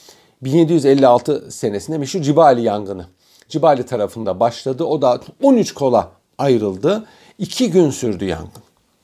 1756 0.42 1.50
senesinde 1.50 1.98
meşhur 1.98 2.20
Cibali 2.20 2.62
yangını 2.62 3.06
Cibali 3.48 3.86
tarafında 3.86 4.40
başladı. 4.40 4.84
O 4.84 5.02
da 5.02 5.20
13 5.42 5.74
kola 5.74 6.12
ayrıldı. 6.38 7.04
İki 7.38 7.70
gün 7.70 7.90
sürdü 7.90 8.24
yangın. 8.24 8.62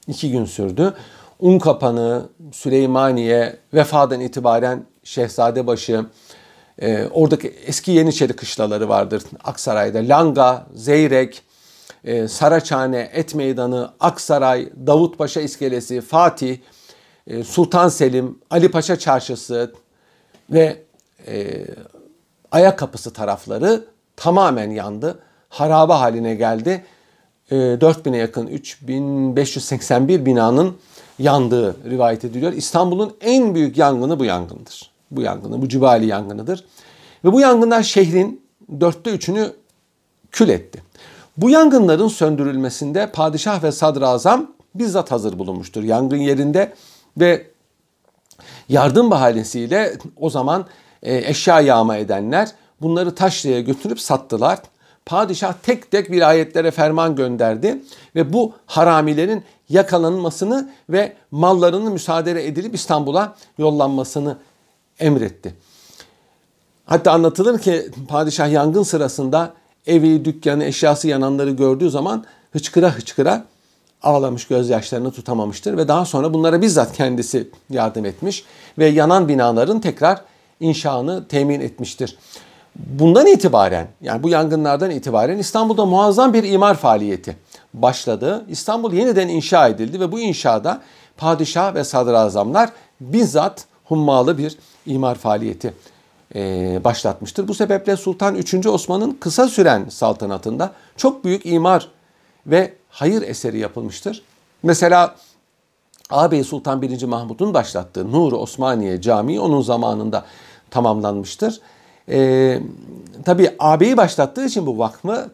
İki 0.08 0.30
gün 0.30 0.44
sürdü. 0.44 0.94
Unkapanı, 1.40 2.28
Süleymaniye, 2.52 3.56
Vefa'dan 3.74 4.20
itibaren 4.20 4.84
Şehzadebaşı, 5.04 6.06
e, 6.78 7.06
oradaki 7.06 7.48
eski 7.48 7.90
Yeniçeri 7.90 8.32
kışlaları 8.32 8.88
vardır 8.88 9.22
Aksaray'da. 9.44 9.98
Langa, 9.98 10.66
Zeyrek, 10.74 11.42
e, 12.04 12.28
Saraçhane, 12.28 13.10
Et 13.12 13.34
Meydanı, 13.34 13.90
Aksaray, 14.00 14.68
Davutpaşa 14.86 15.40
İskelesi, 15.40 16.00
Fatih, 16.00 16.58
e, 17.26 17.44
Sultan 17.44 17.88
Selim, 17.88 18.38
Ali 18.50 18.70
Paşa 18.70 18.98
Çarşısı 18.98 19.72
ve 20.50 20.82
e, 21.26 21.66
Ayak 22.52 22.78
Kapısı 22.78 23.12
tarafları 23.12 23.84
tamamen 24.16 24.70
yandı. 24.70 25.18
Haraba 25.48 26.00
haline 26.00 26.34
geldi. 26.34 26.84
E, 27.50 27.56
4000'e 27.56 28.16
yakın 28.16 28.46
3581 28.46 30.26
binanın 30.26 30.76
yandığı 31.20 31.90
rivayet 31.90 32.24
ediliyor. 32.24 32.52
İstanbul'un 32.52 33.16
en 33.20 33.54
büyük 33.54 33.78
yangını 33.78 34.18
bu 34.18 34.24
yangındır. 34.24 34.90
Bu 35.10 35.20
yangını, 35.20 35.62
bu 35.62 35.68
Cibali 35.68 36.06
yangınıdır. 36.06 36.64
Ve 37.24 37.32
bu 37.32 37.40
yangınlar 37.40 37.82
şehrin 37.82 38.42
dörtte 38.80 39.10
üçünü 39.10 39.52
kül 40.30 40.48
etti. 40.48 40.82
Bu 41.36 41.50
yangınların 41.50 42.08
söndürülmesinde 42.08 43.10
padişah 43.12 43.62
ve 43.62 43.72
sadrazam 43.72 44.52
bizzat 44.74 45.10
hazır 45.10 45.38
bulunmuştur 45.38 45.82
yangın 45.82 46.16
yerinde 46.16 46.72
ve 47.16 47.46
yardım 48.68 49.10
bahanesiyle 49.10 49.92
o 50.16 50.30
zaman 50.30 50.66
e, 51.02 51.30
eşya 51.30 51.60
yağma 51.60 51.96
edenler 51.96 52.48
bunları 52.80 53.14
Taşlı'ya 53.14 53.60
götürüp 53.60 54.00
sattılar. 54.00 54.58
Padişah 55.10 55.52
tek 55.62 55.90
tek 55.90 56.10
vilayetlere 56.10 56.70
ferman 56.70 57.16
gönderdi 57.16 57.82
ve 58.14 58.32
bu 58.32 58.52
haramilerin 58.66 59.44
yakalanmasını 59.68 60.70
ve 60.90 61.12
mallarının 61.30 61.92
müsaade 61.92 62.46
edilip 62.46 62.74
İstanbul'a 62.74 63.36
yollanmasını 63.58 64.36
emretti. 64.98 65.54
Hatta 66.86 67.12
anlatılır 67.12 67.58
ki 67.58 67.90
padişah 68.08 68.52
yangın 68.52 68.82
sırasında 68.82 69.52
evi, 69.86 70.24
dükkanı, 70.24 70.64
eşyası 70.64 71.08
yananları 71.08 71.50
gördüğü 71.50 71.90
zaman 71.90 72.24
hıçkıra 72.52 72.96
hıçkıra 72.96 73.44
ağlamış, 74.02 74.46
gözyaşlarını 74.46 75.10
tutamamıştır 75.12 75.76
ve 75.76 75.88
daha 75.88 76.04
sonra 76.04 76.34
bunlara 76.34 76.62
bizzat 76.62 76.96
kendisi 76.96 77.50
yardım 77.70 78.04
etmiş 78.04 78.44
ve 78.78 78.86
yanan 78.86 79.28
binaların 79.28 79.80
tekrar 79.80 80.20
inşaını 80.60 81.28
temin 81.28 81.60
etmiştir. 81.60 82.16
Bundan 82.76 83.26
itibaren 83.26 83.88
yani 84.00 84.22
bu 84.22 84.28
yangınlardan 84.28 84.90
itibaren 84.90 85.38
İstanbul'da 85.38 85.86
muazzam 85.86 86.34
bir 86.34 86.44
imar 86.44 86.74
faaliyeti 86.74 87.36
başladı. 87.74 88.44
İstanbul 88.48 88.92
yeniden 88.92 89.28
inşa 89.28 89.68
edildi 89.68 90.00
ve 90.00 90.12
bu 90.12 90.20
inşada 90.20 90.82
padişah 91.16 91.74
ve 91.74 91.84
sadrazamlar 91.84 92.70
bizzat 93.00 93.64
hummalı 93.84 94.38
bir 94.38 94.58
imar 94.86 95.14
faaliyeti 95.14 95.74
e, 96.34 96.40
başlatmıştır. 96.84 97.48
Bu 97.48 97.54
sebeple 97.54 97.96
Sultan 97.96 98.34
3. 98.34 98.66
Osman'ın 98.66 99.12
kısa 99.20 99.48
süren 99.48 99.88
saltanatında 99.88 100.72
çok 100.96 101.24
büyük 101.24 101.46
imar 101.46 101.88
ve 102.46 102.74
hayır 102.88 103.22
eseri 103.22 103.58
yapılmıştır. 103.58 104.22
Mesela 104.62 105.14
ağabey 106.10 106.44
Sultan 106.44 106.82
1. 106.82 107.02
Mahmud'un 107.02 107.54
başlattığı 107.54 108.12
Nur 108.12 108.32
Osmaniye 108.32 109.00
Camii 109.00 109.40
onun 109.40 109.62
zamanında 109.62 110.24
tamamlanmıştır. 110.70 111.60
Ee, 112.10 112.60
tabii 113.24 113.50
ağabeyi 113.58 113.96
başlattığı 113.96 114.46
için 114.46 114.66
bu 114.66 114.78
vakfı 114.78 115.30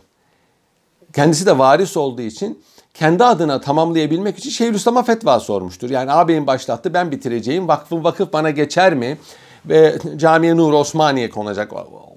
kendisi 1.12 1.46
de 1.46 1.58
varis 1.58 1.96
olduğu 1.96 2.22
için 2.22 2.62
kendi 2.94 3.24
adına 3.24 3.60
tamamlayabilmek 3.60 4.38
için 4.38 4.50
Şeyhülislam'a 4.50 5.02
fetva 5.02 5.40
sormuştur. 5.40 5.90
Yani 5.90 6.12
ağabeyin 6.12 6.46
başlattı 6.46 6.94
ben 6.94 7.10
bitireceğim 7.10 7.68
vakfın 7.68 8.04
vakıf 8.04 8.32
bana 8.32 8.50
geçer 8.50 8.94
mi? 8.94 9.18
Ve 9.66 9.98
Camiye 10.16 10.56
Nur 10.56 10.72
Osmaniye 10.72 11.30
konacak 11.30 11.72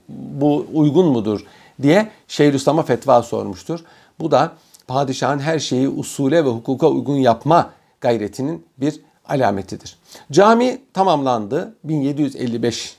bu 0.10 0.65
uygun 0.73 1.05
mudur 1.05 1.45
diye 1.81 2.12
Şeyhülislam'a 2.27 2.84
fetva 2.84 3.21
sormuştur. 3.21 3.79
Bu 4.19 4.31
da 4.31 4.51
padişahın 4.88 5.39
her 5.39 5.60
şeyi 5.60 5.89
usule 5.89 6.45
ve 6.45 6.49
hukuka 6.49 6.88
uygun 6.88 7.15
yapma 7.15 7.69
gayretinin 8.01 8.65
bir 8.77 8.99
alametidir. 9.29 9.97
Cami 10.31 10.81
tamamlandı 10.93 11.75
1755 11.84 12.98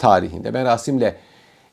tarihinde 0.00 0.50
merasimle 0.50 1.16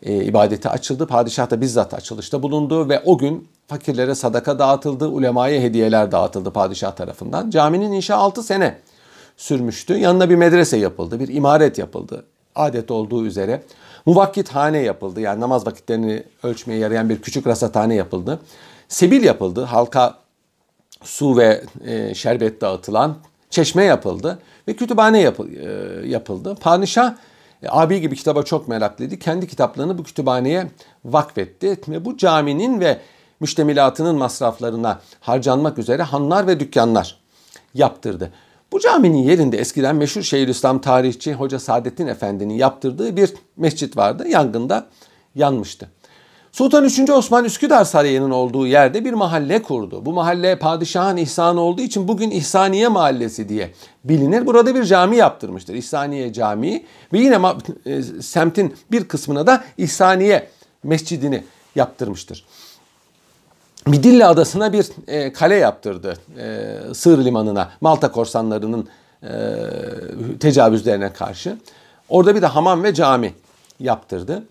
e, 0.04 0.24
ibadete 0.24 0.70
açıldı. 0.70 1.08
Padişah 1.08 1.50
da 1.50 1.62
bizzat 1.62 1.94
açılışta 1.94 2.44
bulundu 2.44 2.90
ve 2.90 3.02
o 3.06 3.18
gün 3.18 3.48
fakirlere 3.68 4.16
sadaka 4.16 4.60
dağıtıldı, 4.60 5.08
ulemaya 5.08 5.62
hediyeler 5.62 6.12
dağıtıldı 6.12 6.52
padişah 6.52 6.96
tarafından. 6.96 7.50
Caminin 7.50 7.92
inşa 7.92 8.16
6 8.16 8.44
sene 8.44 8.78
sürmüştü. 9.38 9.98
Yanına 9.98 10.30
bir 10.30 10.36
medrese 10.36 10.78
yapıldı, 10.78 11.20
bir 11.20 11.28
imaret 11.28 11.78
yapıldı. 11.78 12.26
Adet 12.56 12.92
olduğu 12.92 13.26
üzere 13.26 13.64
muvakkit 14.06 14.50
hane 14.50 14.78
yapıldı. 14.78 15.22
Yani 15.22 15.40
namaz 15.40 15.68
vakitlerini 15.68 16.24
ölçmeye 16.44 16.80
yarayan 16.80 17.10
bir 17.10 17.22
küçük 17.22 17.48
rasathane 17.48 17.96
yapıldı. 17.96 18.40
Sebil 18.88 19.24
yapıldı. 19.24 19.64
Halka 19.64 20.16
su 21.04 21.38
ve 21.38 21.64
e, 21.86 22.16
şerbet 22.16 22.62
dağıtılan 22.62 23.18
çeşme 23.50 23.84
yapıldı 23.84 24.40
ve 24.68 24.76
kütüphane 24.76 25.22
yapı, 25.22 25.48
e, 25.48 26.08
yapıldı. 26.08 26.56
Padişah 26.62 27.14
abi 27.68 28.02
gibi 28.02 28.16
kitaba 28.16 28.44
çok 28.44 28.68
meraklıydı. 28.68 29.20
Kendi 29.20 29.48
kitaplarını 29.48 29.98
bu 29.98 30.04
kütüphaneye 30.04 30.68
vakfetti 31.06 31.78
ve 31.88 32.06
bu 32.06 32.18
caminin 32.18 32.80
ve 32.80 33.00
müştemilatının 33.40 34.16
masraflarına 34.16 35.00
harcanmak 35.20 35.78
üzere 35.78 36.04
hanlar 36.04 36.48
ve 36.48 36.60
dükkanlar 36.60 37.18
yaptırdı. 37.74 38.32
Bu 38.72 38.80
caminin 38.80 39.18
yerinde 39.18 39.58
eskiden 39.58 39.96
meşhur 39.96 40.22
Şeyhülislam 40.22 40.82
tarihçi 40.82 41.34
Hoca 41.34 41.60
Saadettin 41.60 42.08
Efendi'nin 42.08 42.54
yaptırdığı 42.54 43.18
bir 43.18 43.34
mescit 43.58 43.98
vardı. 43.98 44.28
Yangında 44.28 44.88
yanmıştı. 45.36 45.90
Sultan 46.58 46.84
3. 46.84 47.10
Osman 47.10 47.46
Üsküdar 47.46 47.86
Sarayı'nın 47.86 48.32
olduğu 48.32 48.68
yerde 48.68 49.06
bir 49.06 49.14
mahalle 49.14 49.62
kurdu. 49.62 50.06
Bu 50.06 50.14
mahalle 50.14 50.60
padişahın 50.60 51.18
ihsanı 51.18 51.62
olduğu 51.62 51.82
için 51.82 52.08
bugün 52.08 52.32
İhsaniye 52.32 52.88
Mahallesi 52.88 53.50
diye 53.50 53.72
bilinir. 54.04 54.46
Burada 54.46 54.76
bir 54.76 54.84
cami 54.84 55.18
yaptırmıştır. 55.18 55.74
İhsaniye 55.74 56.34
Camii 56.34 56.86
ve 57.14 57.20
yine 57.20 57.40
e, 57.86 58.02
semtin 58.22 58.76
bir 58.92 59.08
kısmına 59.08 59.48
da 59.48 59.64
İhsaniye 59.78 60.48
Mescidini 60.84 61.44
yaptırmıştır. 61.76 62.46
Midilli 63.86 64.26
Adası'na 64.26 64.74
bir 64.74 64.88
e, 65.08 65.34
kale 65.34 65.56
yaptırdı. 65.56 66.18
E, 66.38 66.78
Sığır 66.94 67.26
Limanı'na 67.26 67.72
Malta 67.82 68.12
korsanlarının 68.12 68.88
e, 69.24 69.30
tecavüzlerine 70.40 71.14
karşı. 71.14 71.58
Orada 72.10 72.36
bir 72.36 72.42
de 72.42 72.48
hamam 72.48 72.84
ve 72.84 72.94
cami 72.94 73.34
yaptırdı. 73.80 74.44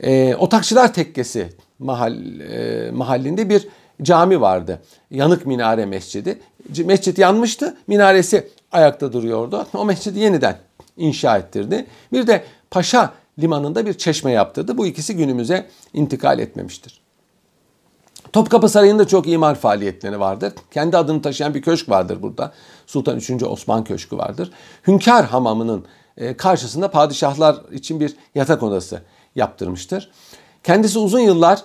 E, 0.00 0.34
Otakçılar 0.34 0.94
Tekkesi 0.94 1.48
mahal, 1.78 2.40
e, 2.40 2.90
mahallinde 2.90 3.48
bir 3.48 3.68
cami 4.02 4.40
vardı. 4.40 4.82
Yanık 5.10 5.46
Minare 5.46 5.86
Mescidi. 5.86 6.40
Mescit 6.84 7.18
yanmıştı. 7.18 7.76
Minaresi 7.86 8.48
ayakta 8.72 9.12
duruyordu. 9.12 9.66
O 9.74 9.84
mescidi 9.84 10.18
yeniden 10.18 10.56
inşa 10.96 11.38
ettirdi. 11.38 11.86
Bir 12.12 12.26
de 12.26 12.44
Paşa 12.70 13.12
limanında 13.38 13.86
bir 13.86 13.94
çeşme 13.94 14.32
yaptırdı. 14.32 14.78
Bu 14.78 14.86
ikisi 14.86 15.16
günümüze 15.16 15.66
intikal 15.94 16.38
etmemiştir. 16.38 17.02
Topkapı 18.32 18.68
Sarayı'nda 18.68 19.06
çok 19.06 19.28
imar 19.28 19.54
faaliyetleri 19.54 20.20
vardır. 20.20 20.52
Kendi 20.70 20.96
adını 20.96 21.22
taşıyan 21.22 21.54
bir 21.54 21.62
köşk 21.62 21.88
vardır 21.88 22.22
burada. 22.22 22.52
Sultan 22.86 23.16
3. 23.16 23.30
Osman 23.42 23.84
Köşkü 23.84 24.18
vardır. 24.18 24.50
Hünkar 24.86 25.26
Hamamı'nın 25.26 25.84
e, 26.16 26.36
karşısında 26.36 26.90
padişahlar 26.90 27.56
için 27.72 28.00
bir 28.00 28.16
yatak 28.34 28.62
odası 28.62 29.02
yaptırmıştır. 29.36 30.10
Kendisi 30.64 30.98
uzun 30.98 31.20
yıllar 31.20 31.58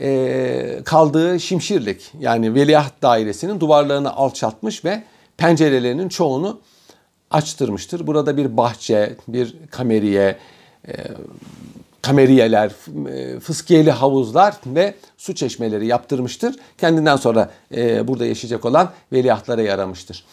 e, 0.00 0.80
kaldığı 0.84 1.40
Şimşirlik 1.40 2.12
yani 2.20 2.54
Veliaht 2.54 3.02
Dairesi'nin 3.02 3.60
duvarlarını 3.60 4.12
alçaltmış 4.12 4.84
ve 4.84 5.02
pencerelerinin 5.36 6.08
çoğunu 6.08 6.60
açtırmıştır. 7.30 8.06
Burada 8.06 8.36
bir 8.36 8.56
bahçe, 8.56 9.16
bir 9.28 9.56
kameriye, 9.70 10.36
e, 10.88 10.94
kameriyeler, 12.02 12.72
e, 13.08 13.40
fıskiyeli 13.40 13.90
havuzlar 13.90 14.54
ve 14.66 14.94
su 15.16 15.34
çeşmeleri 15.34 15.86
yaptırmıştır. 15.86 16.56
Kendinden 16.78 17.16
sonra 17.16 17.50
e, 17.76 18.08
burada 18.08 18.26
yaşayacak 18.26 18.64
olan 18.64 18.90
veliahtlara 19.12 19.62
yaramıştır. 19.62 20.24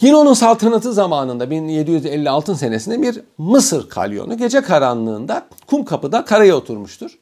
Yine 0.00 0.16
onun 0.16 0.34
saltanatı 0.34 0.92
zamanında 0.92 1.50
1756 1.50 2.56
senesinde 2.56 3.02
bir 3.02 3.20
Mısır 3.38 3.88
kalyonu 3.88 4.38
gece 4.38 4.60
karanlığında 4.60 5.46
kum 5.66 5.84
kapıda 5.84 6.24
karaya 6.24 6.56
oturmuştur. 6.56 7.18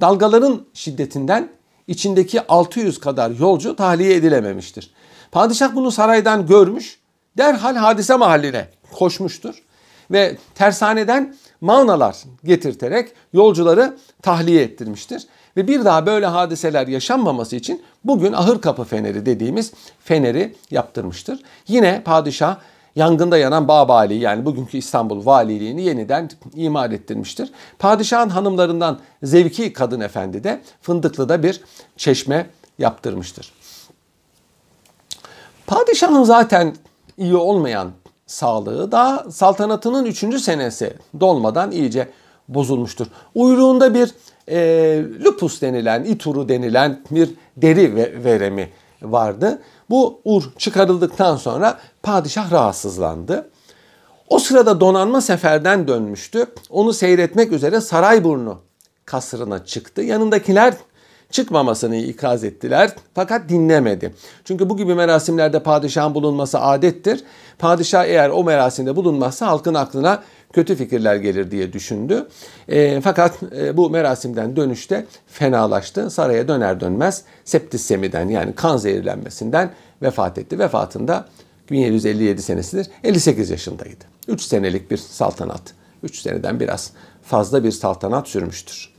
Dalgaların 0.00 0.62
şiddetinden 0.74 1.48
içindeki 1.86 2.46
600 2.46 3.00
kadar 3.00 3.30
yolcu 3.30 3.76
tahliye 3.76 4.14
edilememiştir. 4.14 4.90
Padişah 5.32 5.74
bunu 5.74 5.90
saraydan 5.90 6.46
görmüş, 6.46 6.98
derhal 7.38 7.76
hadise 7.76 8.16
mahalline 8.16 8.68
koşmuştur 8.92 9.62
ve 10.10 10.36
tersaneden 10.54 11.36
mavnalar 11.60 12.16
getirterek 12.44 13.12
yolcuları 13.32 13.96
tahliye 14.22 14.62
ettirmiştir. 14.62 15.26
Ve 15.56 15.68
bir 15.68 15.84
daha 15.84 16.06
böyle 16.06 16.26
hadiseler 16.26 16.86
yaşanmaması 16.86 17.56
için 17.56 17.82
bugün 18.04 18.32
ahır 18.32 18.60
kapı 18.60 18.84
feneri 18.84 19.26
dediğimiz 19.26 19.72
feneri 20.04 20.54
yaptırmıştır. 20.70 21.42
Yine 21.68 22.02
padişah 22.04 22.56
yangında 22.96 23.38
yanan 23.38 23.68
Babali 23.68 24.14
yani 24.14 24.44
bugünkü 24.44 24.78
İstanbul 24.78 25.26
valiliğini 25.26 25.82
yeniden 25.82 26.30
imar 26.54 26.90
ettirmiştir. 26.90 27.52
Padişahın 27.78 28.28
hanımlarından 28.28 28.98
Zevki 29.22 29.72
Kadın 29.72 30.00
Efendi 30.00 30.44
de 30.44 30.60
Fındıklı'da 30.82 31.42
bir 31.42 31.60
çeşme 31.96 32.46
yaptırmıştır. 32.78 33.52
Padişahın 35.66 36.24
zaten 36.24 36.74
iyi 37.18 37.36
olmayan 37.36 37.90
sağlığı 38.26 38.92
daha 38.92 39.30
saltanatının 39.30 40.04
3. 40.04 40.40
senesi 40.40 40.96
dolmadan 41.20 41.70
iyice 41.70 42.08
bozulmuştur. 42.48 43.06
Uyruğunda 43.34 43.94
bir 43.94 44.14
e, 44.48 45.02
lupus 45.24 45.62
denilen, 45.62 46.04
ituru 46.04 46.48
denilen 46.48 47.02
bir 47.10 47.30
deri 47.56 47.96
veremi 48.24 48.70
vardı. 49.02 49.62
Bu 49.90 50.20
ur 50.24 50.44
çıkarıldıktan 50.58 51.36
sonra 51.36 51.78
padişah 52.02 52.52
rahatsızlandı. 52.52 53.50
O 54.28 54.38
sırada 54.38 54.80
donanma 54.80 55.20
seferden 55.20 55.88
dönmüştü. 55.88 56.46
Onu 56.70 56.92
seyretmek 56.92 57.52
üzere 57.52 57.80
Sarayburnu 57.80 58.58
kasrına 59.04 59.64
çıktı. 59.64 60.02
Yanındakiler 60.02 60.74
çıkmamasını 61.30 61.96
ikaz 61.96 62.44
ettiler 62.44 62.90
fakat 63.14 63.48
dinlemedi. 63.48 64.14
Çünkü 64.44 64.70
bu 64.70 64.76
gibi 64.76 64.94
merasimlerde 64.94 65.62
padişahın 65.62 66.14
bulunması 66.14 66.60
adettir. 66.60 67.24
Padişah 67.58 68.04
eğer 68.04 68.30
o 68.30 68.44
merasimde 68.44 68.96
bulunmazsa 68.96 69.46
halkın 69.46 69.74
aklına 69.74 70.22
kötü 70.54 70.76
fikirler 70.76 71.16
gelir 71.16 71.50
diye 71.50 71.72
düşündü. 71.72 72.28
E, 72.68 73.00
fakat 73.00 73.42
e, 73.56 73.76
bu 73.76 73.90
merasimden 73.90 74.56
dönüşte 74.56 75.06
fenalaştı. 75.26 76.10
Saraya 76.10 76.48
döner 76.48 76.80
dönmez 76.80 77.22
septissemiden 77.44 78.28
yani 78.28 78.54
kan 78.54 78.76
zehirlenmesinden 78.76 79.70
vefat 80.02 80.38
etti. 80.38 80.58
Vefatında 80.58 81.28
1757 81.70 82.42
senesidir. 82.42 82.86
58 83.04 83.50
yaşındaydı. 83.50 84.04
3 84.28 84.42
senelik 84.42 84.90
bir 84.90 84.96
saltanat. 84.96 85.74
3 86.02 86.18
seneden 86.18 86.60
biraz 86.60 86.92
fazla 87.22 87.64
bir 87.64 87.70
saltanat 87.70 88.28
sürmüştür. 88.28 88.94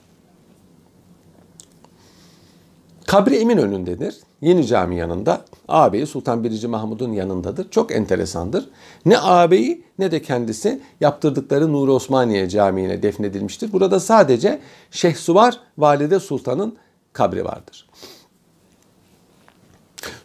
Kabri 3.08 3.36
Emin 3.36 3.58
önündedir. 3.58 4.16
Yeni 4.46 4.68
Cami 4.68 4.96
yanında. 4.96 5.42
Ağabeyi 5.68 6.08
Sultan 6.08 6.44
1. 6.44 6.66
Mahmud'un 6.66 7.14
yanındadır. 7.14 7.72
Çok 7.72 7.92
enteresandır. 7.92 8.70
Ne 9.06 9.20
ağabeyi 9.20 9.84
ne 10.00 10.12
de 10.12 10.22
kendisi 10.22 10.82
yaptırdıkları 11.02 11.74
Nur 11.74 11.88
Osmaniye 11.88 12.50
Camii'ne 12.50 13.04
defnedilmiştir. 13.04 13.74
Burada 13.74 14.00
sadece 14.00 14.60
Şeyh 14.92 15.16
Suvar 15.16 15.60
Valide 15.78 16.20
Sultan'ın 16.20 16.78
kabri 17.14 17.46
vardır. 17.46 17.90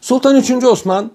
Sultan 0.01 0.35
3. 0.35 0.51
Osman 0.51 1.11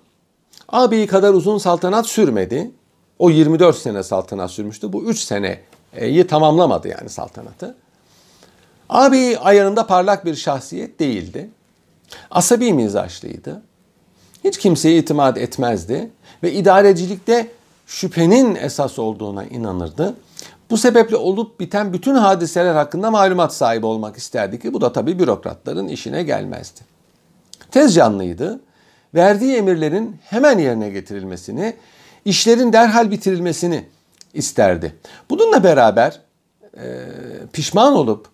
ağabeyi 0.69 1.07
kadar 1.07 1.35
uzun 1.35 1.59
saltanat 1.59 2.07
sürmedi. 2.07 2.71
O 3.19 3.31
24 3.31 3.77
sene 3.77 4.03
saltanat 4.03 4.51
sürmüştü. 4.51 4.93
Bu 4.93 5.05
3 5.05 5.19
seneyi 5.19 6.27
tamamlamadı 6.27 6.89
yani 6.89 7.09
saltanatı. 7.09 7.77
Ağabeyi 8.89 9.39
ayarında 9.39 9.87
parlak 9.87 10.25
bir 10.25 10.35
şahsiyet 10.35 11.01
değildi. 11.01 11.51
Asabi 12.31 12.73
mizaçlıydı. 12.73 13.63
Hiç 14.45 14.59
kimseye 14.59 14.99
itimat 14.99 15.39
etmezdi 15.39 16.11
ve 16.43 16.53
idarecilikte 16.53 17.49
şüphenin 17.87 18.55
esas 18.55 18.99
olduğuna 18.99 19.45
inanırdı. 19.45 20.15
Bu 20.71 20.77
sebeple 20.77 21.17
olup 21.17 21.61
biten 21.61 21.93
bütün 21.93 22.15
hadiseler 22.15 22.75
hakkında 22.75 23.11
malumat 23.11 23.55
sahibi 23.55 23.87
olmak 23.87 24.17
isterdi 24.17 24.61
ki 24.61 24.73
bu 24.73 24.81
da 24.81 24.93
tabii 24.93 25.19
bürokratların 25.19 25.89
işine 25.89 26.23
gelmezdi. 26.23 26.81
Tez 27.71 27.95
canlıydı. 27.95 28.61
Verdiği 29.15 29.57
emirlerin 29.57 30.17
hemen 30.25 30.59
yerine 30.59 30.91
getirilmesini, 30.91 31.77
işlerin 32.25 32.73
derhal 32.73 33.11
bitirilmesini 33.11 33.85
isterdi. 34.35 34.97
Bununla 35.31 35.65
beraber 35.65 36.21
e, 36.77 37.07
pişman 37.53 37.93
olup 37.93 38.29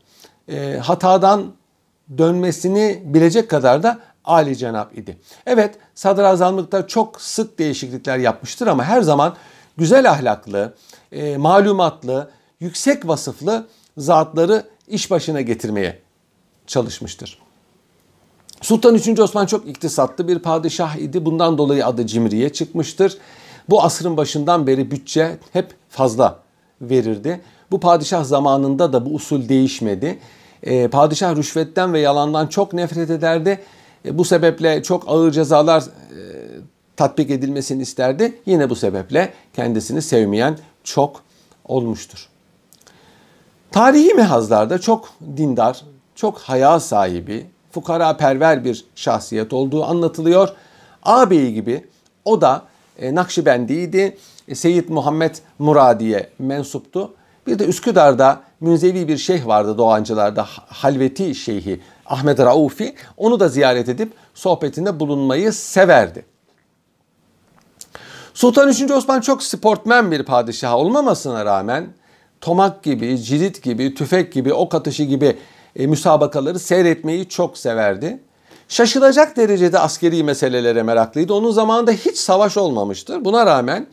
e, 0.48 0.76
hatadan 0.76 1.52
dönmesini 2.18 3.02
bilecek 3.04 3.50
kadar 3.50 3.82
da 3.82 3.98
Ali 4.24 4.56
cenap 4.56 4.98
idi. 4.98 5.18
Evet 5.46 5.74
sadrazamlıkta 5.94 6.86
çok 6.86 7.20
sık 7.20 7.58
değişiklikler 7.58 8.18
yapmıştır 8.18 8.66
ama 8.66 8.84
her 8.84 9.02
zaman 9.02 9.36
güzel 9.76 10.10
ahlaklı, 10.10 10.74
e, 11.12 11.36
malumatlı, 11.36 12.30
yüksek 12.60 13.08
vasıflı 13.08 13.66
zatları 13.96 14.64
iş 14.88 15.10
başına 15.10 15.40
getirmeye 15.40 15.98
çalışmıştır. 16.66 17.38
Sultan 18.60 18.94
3. 18.94 19.18
Osman 19.18 19.46
çok 19.46 19.68
iktisatlı 19.68 20.28
bir 20.28 20.38
padişah 20.38 20.96
idi. 20.96 21.24
Bundan 21.24 21.58
dolayı 21.58 21.86
adı 21.86 22.06
Cimri'ye 22.06 22.48
çıkmıştır. 22.52 23.18
Bu 23.70 23.82
asrın 23.82 24.16
başından 24.16 24.66
beri 24.66 24.90
bütçe 24.90 25.38
hep 25.52 25.74
fazla 25.90 26.38
verirdi. 26.80 27.40
Bu 27.70 27.80
padişah 27.80 28.24
zamanında 28.24 28.92
da 28.92 29.06
bu 29.06 29.14
usul 29.14 29.48
değişmedi. 29.48 30.18
E, 30.62 30.88
padişah 30.88 31.36
rüşvetten 31.36 31.92
ve 31.92 32.00
yalandan 32.00 32.46
çok 32.46 32.72
nefret 32.72 33.10
ederdi. 33.10 33.60
E, 34.04 34.18
bu 34.18 34.24
sebeple 34.24 34.82
çok 34.82 35.04
ağır 35.06 35.30
cezalar 35.30 35.80
e, 35.82 36.20
tatbik 36.96 37.30
edilmesini 37.30 37.82
isterdi. 37.82 38.38
Yine 38.46 38.70
bu 38.70 38.76
sebeple 38.76 39.32
kendisini 39.54 40.02
sevmeyen 40.02 40.58
çok 40.84 41.22
olmuştur. 41.64 42.28
Tarihi 43.70 44.14
mehazlarda 44.14 44.78
çok 44.78 45.08
dindar, 45.36 45.82
çok 46.14 46.38
haya 46.38 46.80
sahibi, 46.80 47.46
fukara 47.70 48.16
perver 48.16 48.64
bir 48.64 48.84
şahsiyet 48.94 49.52
olduğu 49.52 49.84
anlatılıyor. 49.84 50.48
Ağabeyi 51.02 51.54
gibi 51.54 51.86
o 52.24 52.40
da 52.40 52.62
e, 52.98 53.14
Nakşibendiydi. 53.14 54.16
E, 54.48 54.54
Seyyid 54.54 54.88
Muhammed 54.88 55.34
Muradi'ye 55.58 56.30
mensuptu. 56.38 57.14
Bir 57.46 57.58
de 57.58 57.64
Üsküdar'da 57.64 58.40
münzevi 58.62 59.08
bir 59.08 59.16
şeyh 59.16 59.46
vardı 59.46 59.78
Doğancılar'da 59.78 60.46
Halveti 60.66 61.34
Şeyhi 61.34 61.80
Ahmet 62.06 62.38
Raufi. 62.40 62.94
Onu 63.16 63.40
da 63.40 63.48
ziyaret 63.48 63.88
edip 63.88 64.12
sohbetinde 64.34 65.00
bulunmayı 65.00 65.52
severdi. 65.52 66.24
Sultan 68.34 68.68
3. 68.68 68.90
Osman 68.90 69.20
çok 69.20 69.42
sportmen 69.42 70.10
bir 70.10 70.22
padişah 70.22 70.74
olmamasına 70.74 71.44
rağmen 71.44 71.88
tomak 72.40 72.82
gibi, 72.82 73.22
cirit 73.22 73.62
gibi, 73.62 73.94
tüfek 73.94 74.32
gibi, 74.32 74.52
ok 74.52 74.74
atışı 74.74 75.02
gibi 75.02 75.36
e, 75.76 75.86
müsabakaları 75.86 76.58
seyretmeyi 76.58 77.28
çok 77.28 77.58
severdi. 77.58 78.20
Şaşılacak 78.68 79.36
derecede 79.36 79.78
askeri 79.78 80.24
meselelere 80.24 80.82
meraklıydı. 80.82 81.34
Onun 81.34 81.50
zamanında 81.50 81.92
hiç 81.92 82.16
savaş 82.16 82.56
olmamıştır. 82.56 83.24
Buna 83.24 83.46
rağmen 83.46 83.86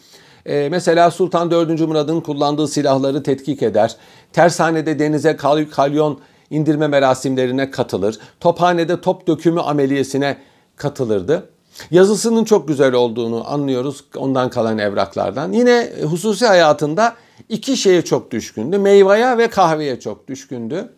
e, 0.46 0.70
mesela 0.72 1.12
Sultan 1.12 1.52
4. 1.52 1.82
Murad'ın 1.82 2.22
kullandığı 2.22 2.68
silahları 2.68 3.24
tetkik 3.24 3.64
eder. 3.64 3.96
Tersanede 4.34 5.00
denize 5.00 5.36
kal 5.36 5.66
kalyon 5.66 6.20
indirme 6.50 6.88
merasimlerine 6.88 7.72
katılır. 7.72 8.20
Tophanede 8.40 9.02
top 9.02 9.28
dökümü 9.28 9.62
ameliyesine 9.62 10.38
katılırdı. 10.76 11.50
Yazısının 11.92 12.44
çok 12.44 12.68
güzel 12.68 12.94
olduğunu 12.94 13.52
anlıyoruz 13.52 14.04
ondan 14.16 14.50
kalan 14.50 14.78
evraklardan. 14.78 15.52
Yine 15.52 15.92
hususi 16.04 16.46
hayatında 16.46 17.16
iki 17.50 17.78
şeye 17.78 18.02
çok 18.02 18.32
düşkündü. 18.32 18.78
Meyveye 18.78 19.38
ve 19.38 19.48
kahveye 19.48 20.00
çok 20.00 20.28
düşkündü. 20.28 20.90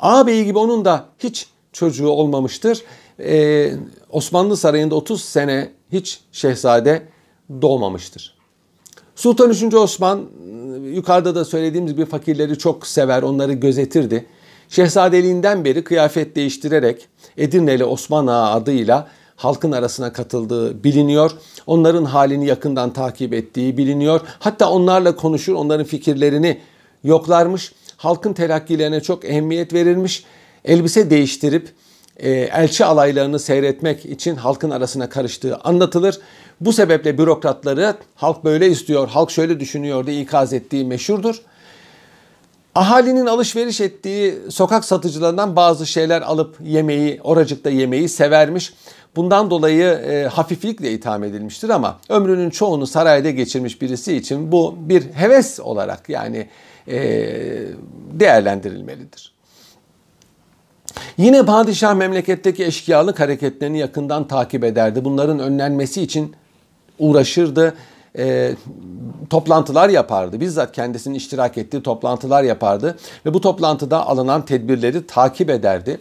Ağabeyi 0.00 0.44
gibi 0.44 0.58
onun 0.58 0.84
da 0.84 1.04
hiç 1.18 1.48
çocuğu 1.72 2.08
olmamıştır. 2.08 2.82
Ee, 3.20 3.72
Osmanlı 4.10 4.56
Sarayı'nda 4.56 4.94
30 4.94 5.24
sene 5.24 5.72
hiç 5.92 6.20
şehzade 6.32 7.02
doğmamıştır. 7.62 8.35
Sultan 9.16 9.50
3. 9.50 9.74
Osman 9.74 10.26
yukarıda 10.94 11.34
da 11.34 11.44
söylediğimiz 11.44 11.92
gibi 11.92 12.04
fakirleri 12.04 12.58
çok 12.58 12.86
sever, 12.86 13.22
onları 13.22 13.52
gözetirdi. 13.52 14.26
Şehzadeliğinden 14.68 15.64
beri 15.64 15.84
kıyafet 15.84 16.36
değiştirerek 16.36 17.08
Edirneli 17.36 17.84
Osman 17.84 18.26
Ağa 18.26 18.50
adıyla 18.50 19.08
halkın 19.36 19.72
arasına 19.72 20.12
katıldığı 20.12 20.84
biliniyor. 20.84 21.30
Onların 21.66 22.04
halini 22.04 22.46
yakından 22.46 22.92
takip 22.92 23.34
ettiği 23.34 23.76
biliniyor. 23.76 24.20
Hatta 24.38 24.70
onlarla 24.70 25.16
konuşur, 25.16 25.54
onların 25.54 25.86
fikirlerini 25.86 26.60
yoklarmış. 27.04 27.72
Halkın 27.96 28.32
telakkilerine 28.32 29.00
çok 29.00 29.24
ehemmiyet 29.24 29.72
verilmiş. 29.72 30.24
Elbise 30.64 31.10
değiştirip 31.10 31.68
e, 32.16 32.30
elçi 32.30 32.84
alaylarını 32.84 33.38
seyretmek 33.38 34.06
için 34.06 34.36
halkın 34.36 34.70
arasına 34.70 35.08
karıştığı 35.08 35.56
anlatılır. 35.56 36.18
Bu 36.60 36.72
sebeple 36.72 37.18
bürokratları 37.18 37.94
halk 38.14 38.44
böyle 38.44 38.68
istiyor, 38.68 39.08
halk 39.08 39.30
şöyle 39.30 39.60
düşünüyor 39.60 40.06
diye 40.06 40.20
ikaz 40.20 40.52
ettiği 40.52 40.84
meşhurdur. 40.84 41.42
Ahalinin 42.74 43.26
alışveriş 43.26 43.80
ettiği 43.80 44.34
sokak 44.50 44.84
satıcılarından 44.84 45.56
bazı 45.56 45.86
şeyler 45.86 46.22
alıp 46.22 46.56
yemeği, 46.64 47.20
oracıkta 47.24 47.70
yemeği 47.70 48.08
severmiş. 48.08 48.74
Bundan 49.16 49.50
dolayı 49.50 49.84
e, 49.86 50.26
hafiflikle 50.26 50.92
itham 50.92 51.24
edilmiştir 51.24 51.68
ama 51.68 51.98
ömrünün 52.08 52.50
çoğunu 52.50 52.86
sarayda 52.86 53.30
geçirmiş 53.30 53.82
birisi 53.82 54.16
için 54.16 54.52
bu 54.52 54.74
bir 54.78 55.02
heves 55.02 55.60
olarak 55.60 56.08
yani 56.08 56.48
e, 56.88 56.98
değerlendirilmelidir. 58.12 59.32
Yine 61.18 61.44
padişah 61.46 61.94
memleketteki 61.94 62.64
eşkıyalık 62.64 63.20
hareketlerini 63.20 63.78
yakından 63.78 64.28
takip 64.28 64.64
ederdi. 64.64 65.04
Bunların 65.04 65.38
önlenmesi 65.38 66.02
için 66.02 66.36
uğraşırdı. 66.98 67.74
E, 68.18 68.54
toplantılar 69.30 69.88
yapardı. 69.88 70.40
Bizzat 70.40 70.72
kendisinin 70.72 71.14
iştirak 71.14 71.58
ettiği 71.58 71.82
toplantılar 71.82 72.42
yapardı. 72.42 72.96
Ve 73.26 73.34
bu 73.34 73.40
toplantıda 73.40 74.06
alınan 74.06 74.44
tedbirleri 74.44 75.06
takip 75.06 75.50
ederdi. 75.50 76.00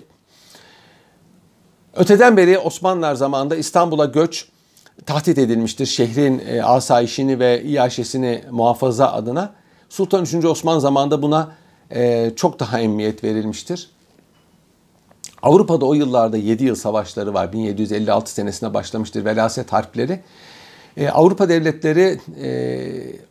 Öteden 1.96 2.38
beri 2.38 2.60
Osmanlılar 2.60 3.16
zamanında 3.16 3.56
İstanbul'a 3.56 4.06
göç 4.06 4.48
tahdit 5.06 5.38
edilmiştir. 5.38 5.86
Şehrin 5.86 6.42
e, 6.48 6.64
asayişini 6.64 7.40
ve 7.40 7.64
iaşesini 7.64 8.44
muhafaza 8.52 9.12
adına. 9.12 9.54
Sultan 9.90 10.24
3. 10.24 10.46
Osman 10.46 10.80
zamanında 10.80 11.22
buna 11.22 11.52
e, 11.92 12.32
çok 12.36 12.60
daha 12.60 12.80
emniyet 12.80 13.24
verilmiştir. 13.24 13.90
Avrupa'da 15.42 15.86
o 15.86 15.94
yıllarda 15.94 16.38
7 16.38 16.64
yıl 16.64 16.76
savaşları 16.76 17.34
var. 17.34 17.54
1756 17.54 18.32
senesine 18.32 18.74
başlamıştır 18.74 19.26
velaset 19.26 19.74
harpleri. 19.74 20.20
Ee, 20.98 21.10
Avrupa 21.10 21.50
devletleri 21.50 22.20
e, 22.42 22.50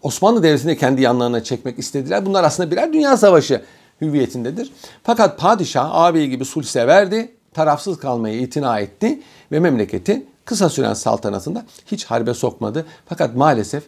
Osmanlı 0.03 0.42
Devleti'ni 0.42 0.79
kendi 0.79 1.03
yanlarına 1.03 1.44
çekmek 1.44 1.79
istediler. 1.79 2.27
Bunlar 2.27 2.44
aslında 2.44 2.70
birer 2.70 2.92
dünya 2.92 3.16
savaşı 3.16 3.62
hüviyetindedir. 4.00 4.72
Fakat 5.03 5.38
padişah 5.38 5.90
ağabey 5.94 6.29
gibi 6.29 6.44
sulh 6.44 6.64
severdi, 6.64 7.33
tarafsız 7.55 7.98
kalmaya 7.98 8.35
itina 8.35 8.81
etti 8.81 9.20
ve 9.53 9.61
memleketi 9.61 10.27
kısa 10.44 10.68
süren 10.68 10.94
saltanatında 10.94 11.64
hiç 11.87 12.05
harbe 12.05 12.35
sokmadı. 12.35 12.87
Fakat 13.07 13.37
maalesef 13.37 13.85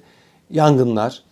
yangınlar, 0.50 1.22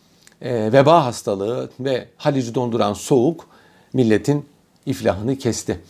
e, 0.43 0.73
veba 0.73 1.05
hastalığı 1.05 1.71
ve 1.81 2.09
Halic'i 2.17 2.55
donduran 2.55 2.93
soğuk 2.93 3.47
milletin 3.93 4.47
iflahını 4.87 5.39
kesti. 5.39 5.81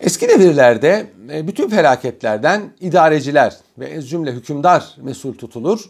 Eski 0.00 0.28
devirlerde 0.28 1.06
e, 1.32 1.46
bütün 1.46 1.68
felaketlerden 1.68 2.62
idareciler 2.80 3.56
ve 3.78 3.86
ez 3.86 4.10
cümle 4.10 4.32
hükümdar 4.32 4.96
mesul 5.02 5.34
tutulur. 5.34 5.84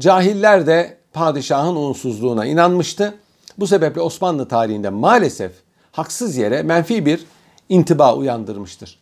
Cahiller 0.00 0.66
de 0.66 0.96
padişahın 1.12 1.76
unsuzluğuna 1.76 2.46
inanmıştı. 2.46 3.14
Bu 3.58 3.66
sebeple 3.66 4.00
Osmanlı 4.00 4.48
tarihinde 4.48 4.90
maalesef 4.90 5.52
haksız 5.92 6.36
yere 6.36 6.62
menfi 6.62 7.06
bir 7.06 7.24
intiba 7.68 8.16
uyandırmıştır. 8.16 8.98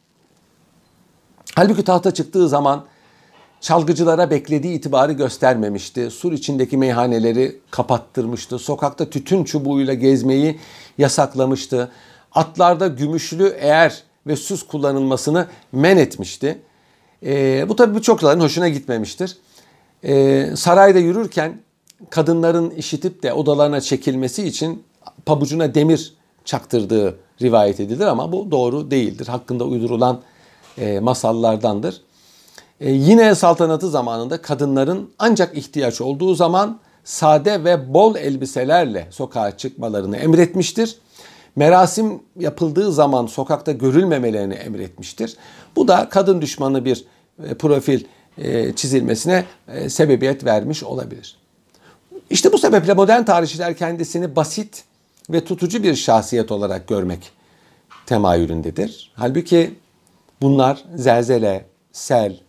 Halbuki 1.54 1.84
tahta 1.84 2.14
çıktığı 2.14 2.48
zaman 2.48 2.84
çalgıcılara 3.60 4.30
beklediği 4.30 4.78
itibarı 4.78 5.12
göstermemişti. 5.12 6.10
Sur 6.10 6.32
içindeki 6.32 6.76
meyhaneleri 6.76 7.60
kapattırmıştı. 7.70 8.58
Sokakta 8.58 9.10
tütün 9.10 9.44
çubuğuyla 9.44 9.94
gezmeyi 9.94 10.58
yasaklamıştı. 10.98 11.90
Atlarda 12.32 12.86
gümüşlü 12.86 13.56
eğer 13.58 14.05
ve 14.26 14.36
süs 14.36 14.62
kullanılmasını 14.62 15.46
men 15.72 15.96
etmişti. 15.96 16.58
E, 17.22 17.64
bu 17.68 17.76
tabii 17.76 17.96
birçokların 17.96 18.40
hoşuna 18.40 18.68
gitmemiştir. 18.68 19.36
E, 20.02 20.46
sarayda 20.56 20.98
yürürken 20.98 21.60
kadınların 22.10 22.70
işitip 22.70 23.22
de 23.22 23.32
odalarına 23.32 23.80
çekilmesi 23.80 24.46
için 24.46 24.82
pabucuna 25.26 25.74
demir 25.74 26.14
çaktırdığı 26.44 27.18
rivayet 27.42 27.80
edilir 27.80 28.06
ama 28.06 28.32
bu 28.32 28.50
doğru 28.50 28.90
değildir. 28.90 29.26
Hakkında 29.26 29.64
uydurulan 29.64 30.20
e, 30.78 31.00
masallardandır. 31.00 32.00
E, 32.80 32.90
yine 32.90 33.34
saltanatı 33.34 33.90
zamanında 33.90 34.42
kadınların 34.42 35.10
ancak 35.18 35.56
ihtiyaç 35.56 36.00
olduğu 36.00 36.34
zaman 36.34 36.78
sade 37.04 37.64
ve 37.64 37.94
bol 37.94 38.16
elbiselerle 38.16 39.08
sokağa 39.10 39.56
çıkmalarını 39.56 40.16
emretmiştir 40.16 40.96
merasim 41.56 42.22
yapıldığı 42.38 42.92
zaman 42.92 43.26
sokakta 43.26 43.72
görülmemelerini 43.72 44.54
emretmiştir. 44.54 45.36
Bu 45.76 45.88
da 45.88 46.08
kadın 46.08 46.40
düşmanı 46.40 46.84
bir 46.84 47.04
e, 47.44 47.54
profil 47.54 48.04
e, 48.38 48.72
çizilmesine 48.72 49.44
e, 49.68 49.88
sebebiyet 49.88 50.44
vermiş 50.44 50.82
olabilir. 50.82 51.36
İşte 52.30 52.52
bu 52.52 52.58
sebeple 52.58 52.94
modern 52.94 53.22
tarihçiler 53.22 53.76
kendisini 53.76 54.36
basit 54.36 54.84
ve 55.30 55.44
tutucu 55.44 55.82
bir 55.82 55.94
şahsiyet 55.94 56.52
olarak 56.52 56.88
görmek 56.88 57.30
temayülündedir. 58.06 59.12
Halbuki 59.14 59.74
bunlar 60.42 60.84
zelzele, 60.94 61.64
sel, 61.92 62.40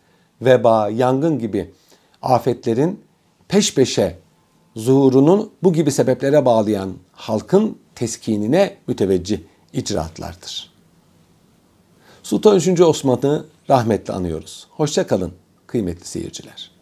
veba, 0.42 0.90
yangın 0.90 1.40
gibi 1.40 1.72
afetlerin 2.22 3.02
peş 3.48 3.76
peşe 3.76 4.18
zuhurunun 4.76 5.52
bu 5.64 5.74
gibi 5.74 5.92
sebeplere 5.92 6.46
bağlayan 6.46 6.94
halkın 7.12 7.78
teskinine 7.98 8.78
müteveccih 8.88 9.40
icraatlardır. 9.74 10.74
Sultan 12.24 12.56
3. 12.58 12.82
Osman'ı 12.82 13.46
rahmetle 13.70 14.14
anıyoruz. 14.14 14.68
Hoşça 14.72 15.08
kalın 15.08 15.34
kıymetli 15.68 16.08
seyirciler. 16.08 16.77